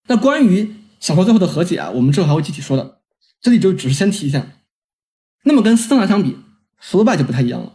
[0.07, 3.01] 那关于小说最后的和解啊，我们之后还会具体说的，
[3.41, 4.47] 这里就只是先提一下。
[5.47, 6.39] 那么跟斯特纳相比，
[6.85, 7.73] 福楼拜就不太一样了。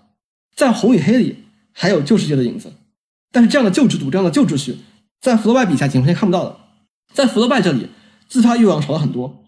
[0.55, 2.71] 在《红与黑》里还有旧世界的影子，
[3.31, 4.77] 但是这样的旧制度、这样的旧秩序，
[5.19, 6.55] 在福楼拜笔下仅是看不到的。
[7.15, 7.87] 在福楼拜这里，
[8.27, 9.43] 自发欲望少了很多。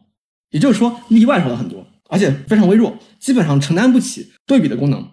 [0.50, 5.12] 也就是说，例外少了很多，而且非常微弱，基本上承担不起对比的功能。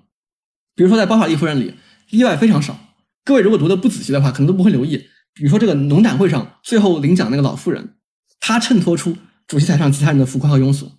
[0.74, 1.74] 比如说，在《包法利夫人》里，
[2.08, 2.78] 例外非常少。
[3.26, 4.96] 各位如果读的不仔细的话，可能都不会留意。
[5.34, 7.96] 比如说，这个农展会上最后领奖那个老妇人，
[8.40, 9.14] 她衬托出
[9.46, 10.92] 主席台上其他人的浮夸和庸俗。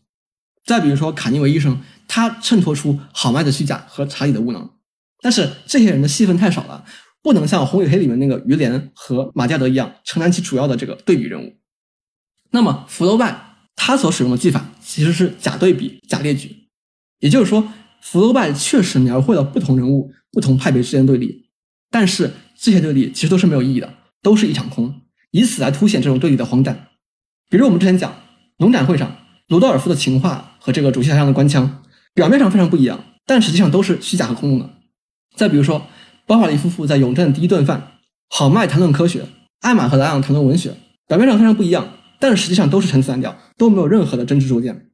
[0.64, 4.70] 再比如说，卡尼维医生，他衬托出好卖的虚假和查理的无能。
[5.22, 6.84] 但是这些人的戏份太少了，
[7.24, 11.56] 不能像《红与黑》里面那个于连和马加德一样承担起主要的这个对比人物。
[12.52, 13.46] 那么，福楼拜。
[13.82, 16.54] 他所使用的技法其实是假对比、假列举，
[17.20, 21.50] 也就是说，福楼拜确实描绘了不同人物、不同派别之间对立，
[21.90, 22.30] 但是
[22.60, 24.94] 这些对立其实都是没有意义的，都是一场空，
[25.32, 26.90] 以此来凸显这种对立的荒诞。
[27.50, 28.14] 比如我们之前讲
[28.58, 29.16] 农展会上，
[29.48, 31.82] 罗道尔夫的情话和这个主席台上的官腔，
[32.20, 34.70] 表面上非常不一样，但实际上都是虚假和空洞的。
[35.38, 35.84] 再比如说，
[36.28, 37.94] 包法利夫妇在永镇的第一顿饭，
[38.30, 39.26] 好麦谈论科学，
[39.62, 40.74] 艾玛和莱昂谈论文学，
[41.08, 41.94] 表面上非常不一样。
[42.20, 44.90] 但实际上都是陈词滥调，都没有任何的真知灼见。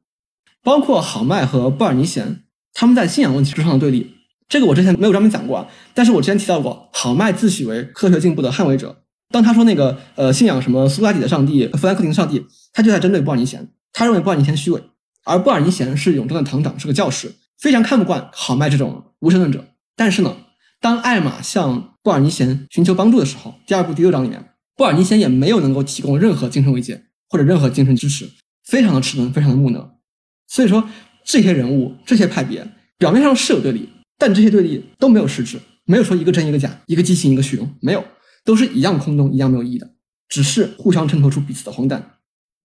[0.62, 4.14] 包括好麦和布尔尼贤，他们在信仰问题之上的对立，
[4.48, 5.66] 这个我之前没有专门讲过啊。
[5.94, 9.02] 但是我之前提到过，好麦自诩为科学进步的捍卫者。
[9.32, 13.68] 当他说那个呃信仰什么苏格拉底的上帝、富兰克林的上帝，他就在针对布尔尼贤。
[13.92, 14.80] 他认为布尔尼贤虚伪，
[15.26, 19.66] 而布尔尼贤是永贞的堂长，是个教士，非常看不惯好麦这种无神论者。
[19.94, 20.34] 但是呢，
[20.80, 24.42] 当艾玛向布尔尼贤寻求帮助的时候，第二部第六章里面，
[24.74, 27.02] 布尔尼贤也没有能够提供任何精神慰藉。
[27.28, 28.30] 或者任何精神支持，
[28.62, 29.98] 非常的迟钝，非常的木讷。
[30.46, 30.88] 所以说，
[31.24, 32.64] 这些人物、这些派别
[32.98, 38.04] 表面上是有对立，但这些对立都没有实质，没有说一个真一个假，一个激情一个虚荣，没有，
[38.44, 39.90] 都是一样空洞，一样没有意义的，
[40.28, 42.12] 只是互相衬托出彼此的荒诞。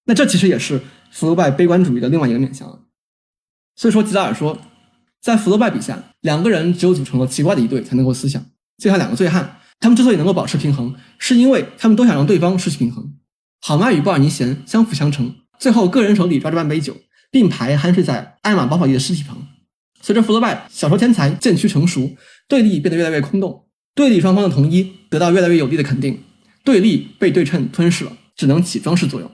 [0.05, 0.79] 那这其实也是
[1.11, 2.67] 福楼拜悲观主义的另外一个面向。
[3.75, 4.57] 所以说，吉拉尔说，
[5.21, 8.43] 在福楼拜笔下，两个人只有组成了奇怪的一对，才能够思想，
[8.77, 13.13] 就像两个醉汉，他们之所以能够保持平衡，是因为他们都想让对方失去平衡。
[13.59, 16.97] 好麦与布尔尼贤相辅相成，最后个人手里抓着半杯酒，
[17.29, 19.37] 并排酣睡在艾玛·包法利的尸体旁。
[20.01, 22.15] 随着福楼拜小说天才渐趋成熟，
[22.47, 26.23] 对立变得越来越空洞，对立双方的统一得到越来越有力的肯定，
[26.63, 29.31] 对立被对称吞噬了，只能起装饰作用。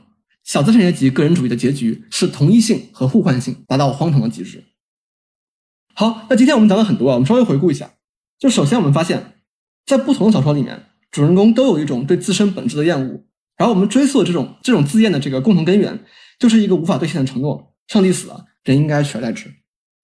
[0.48, 4.64] 小资产阶级个人主义的结局是同一性和互换性达到荒唐的极致。
[5.94, 7.92] 好，那今天我们讲了很多啊，我们稍微回顾一下。
[8.40, 9.34] 就首先我们发现，
[9.86, 13.26] 在不同的小说里面，主人公都有一种对自身本质的厌恶。
[13.58, 16.06] 然后我们追溯这种这种自厌的这个共同根源，
[16.40, 19.52] 就是一个无法兑现的承诺：上帝死了，人应该取而代之。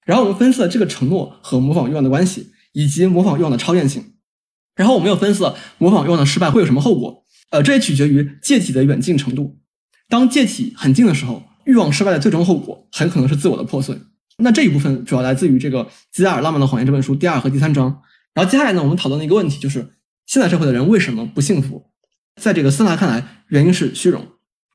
[0.06, 4.16] 然后我们分析了这个承诺和模仿欲望的关系，以及模仿欲望的超验性。
[4.76, 7.24] 然后我们又分析了模仿欲望的失败会有什么后果？
[7.52, 9.62] 呃，这也取决于介体的远近程度。
[10.14, 13.98] 当界体很近的时候，欲望失败的最终后果很可能是自我的破碎。
[14.38, 18.00] 那这一部分主要来自于这个《吉尔浪漫的谎言》这本书第二和第三章。
[18.36, 19.96] 然后接下来呢，我们讨论的一个问题就是：
[20.28, 21.88] 现代社会的人为什么不幸福？
[22.40, 24.28] 在这个斯纳看来，原因是虚荣，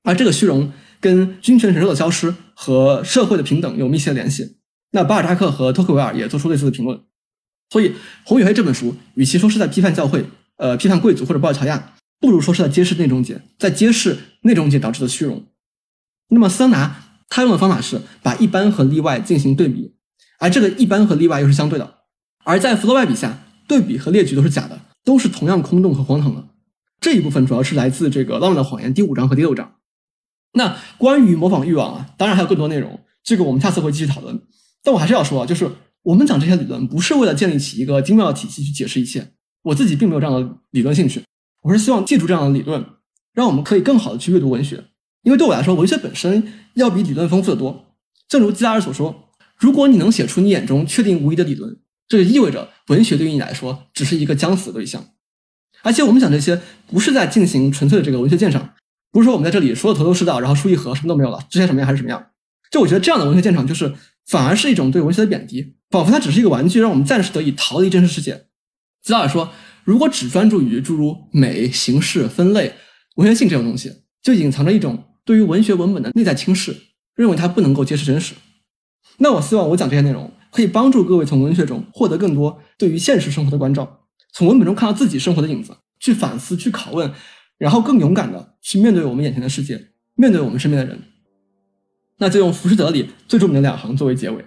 [0.02, 4.56] 而这个虚荣跟君权神授的消失和社会的平等有密切的联系。
[4.90, 7.00] 那巴尔扎克和托克维尔也做出类似的评论。
[7.70, 7.90] 所以，
[8.24, 10.24] 《红与黑》这本书与其说是在批判教会、
[10.56, 14.18] 呃批判贵族或者布尔乔亚，不如说是在揭示内中介，在揭示
[14.48, 15.44] 内中介导致的虚荣。
[16.30, 19.94] 那么，桑拿他用的方法是把一般和例外进行对比，
[20.40, 21.98] 而这个一般和例外又是相对的。
[22.44, 26.48] 而在福楼拜笔下，对比和列举都是假的，都是同样空洞和荒唐的。
[27.00, 29.76] 这一部分主要是来自这个《浪漫的谎言》第五章和第六章。
[30.54, 34.42] 那关于模仿欲望啊，当然还有更多内容，这个我们下次会继续讨论。
[34.82, 35.70] 但我还是要说啊，就是
[36.02, 39.32] 我们讲这些理论，不是为了建立起一个精妙的体系去解释一切。
[39.62, 41.22] 我自己并没有这样的理论兴趣，
[41.62, 42.84] 我是希望借助这样的理论，
[43.38, 44.82] 让我们可以更好的去阅读文学。
[45.22, 47.94] 因为对我来说，文学本身要比理论丰富的多。
[48.28, 51.78] 正如基拉尔所说，如果你能写出你眼中确定无疑的理论，
[52.08, 55.10] 这就意味着文学对于你来说只是一个将死的对象。
[55.82, 58.74] 而且我们讲这些不是在进行纯粹的这个文学鉴赏，
[59.12, 62.26] 不是说我们在这里说的头头是道，然后书一合什么都没有了，之前什么样还是什么样。
[62.72, 63.94] 就我觉得这样的文学鉴赏，就是
[64.26, 68.46] 反而是一种对文学的贬低，仿佛它只是一个玩具，让我们暂时得以逃离真实世界。
[69.00, 69.52] 吉达尔说，
[69.84, 72.74] 如果只专注于诸如美、形式、分类、
[73.18, 73.92] 文学性这种东西，
[74.22, 76.74] 就隐藏着一种对于文学文本的内在轻视，
[77.16, 78.34] 认为它不能够揭示真实。
[79.16, 87.12] 那我希望我讲这些内容，可以帮助各位从文学中获得更多对于现实生活的关照，从文本中看到自己生活的影子，去反思、去拷问，
[87.58, 91.02] 然后更勇敢的去面对我们眼前的世界，面对我们身边的人。
[92.18, 94.44] 那就用《浮士德》里最著名的两行作为结尾：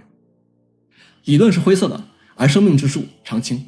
[1.25, 2.05] 理论是灰色的，
[2.35, 3.67] 而生命之树常青。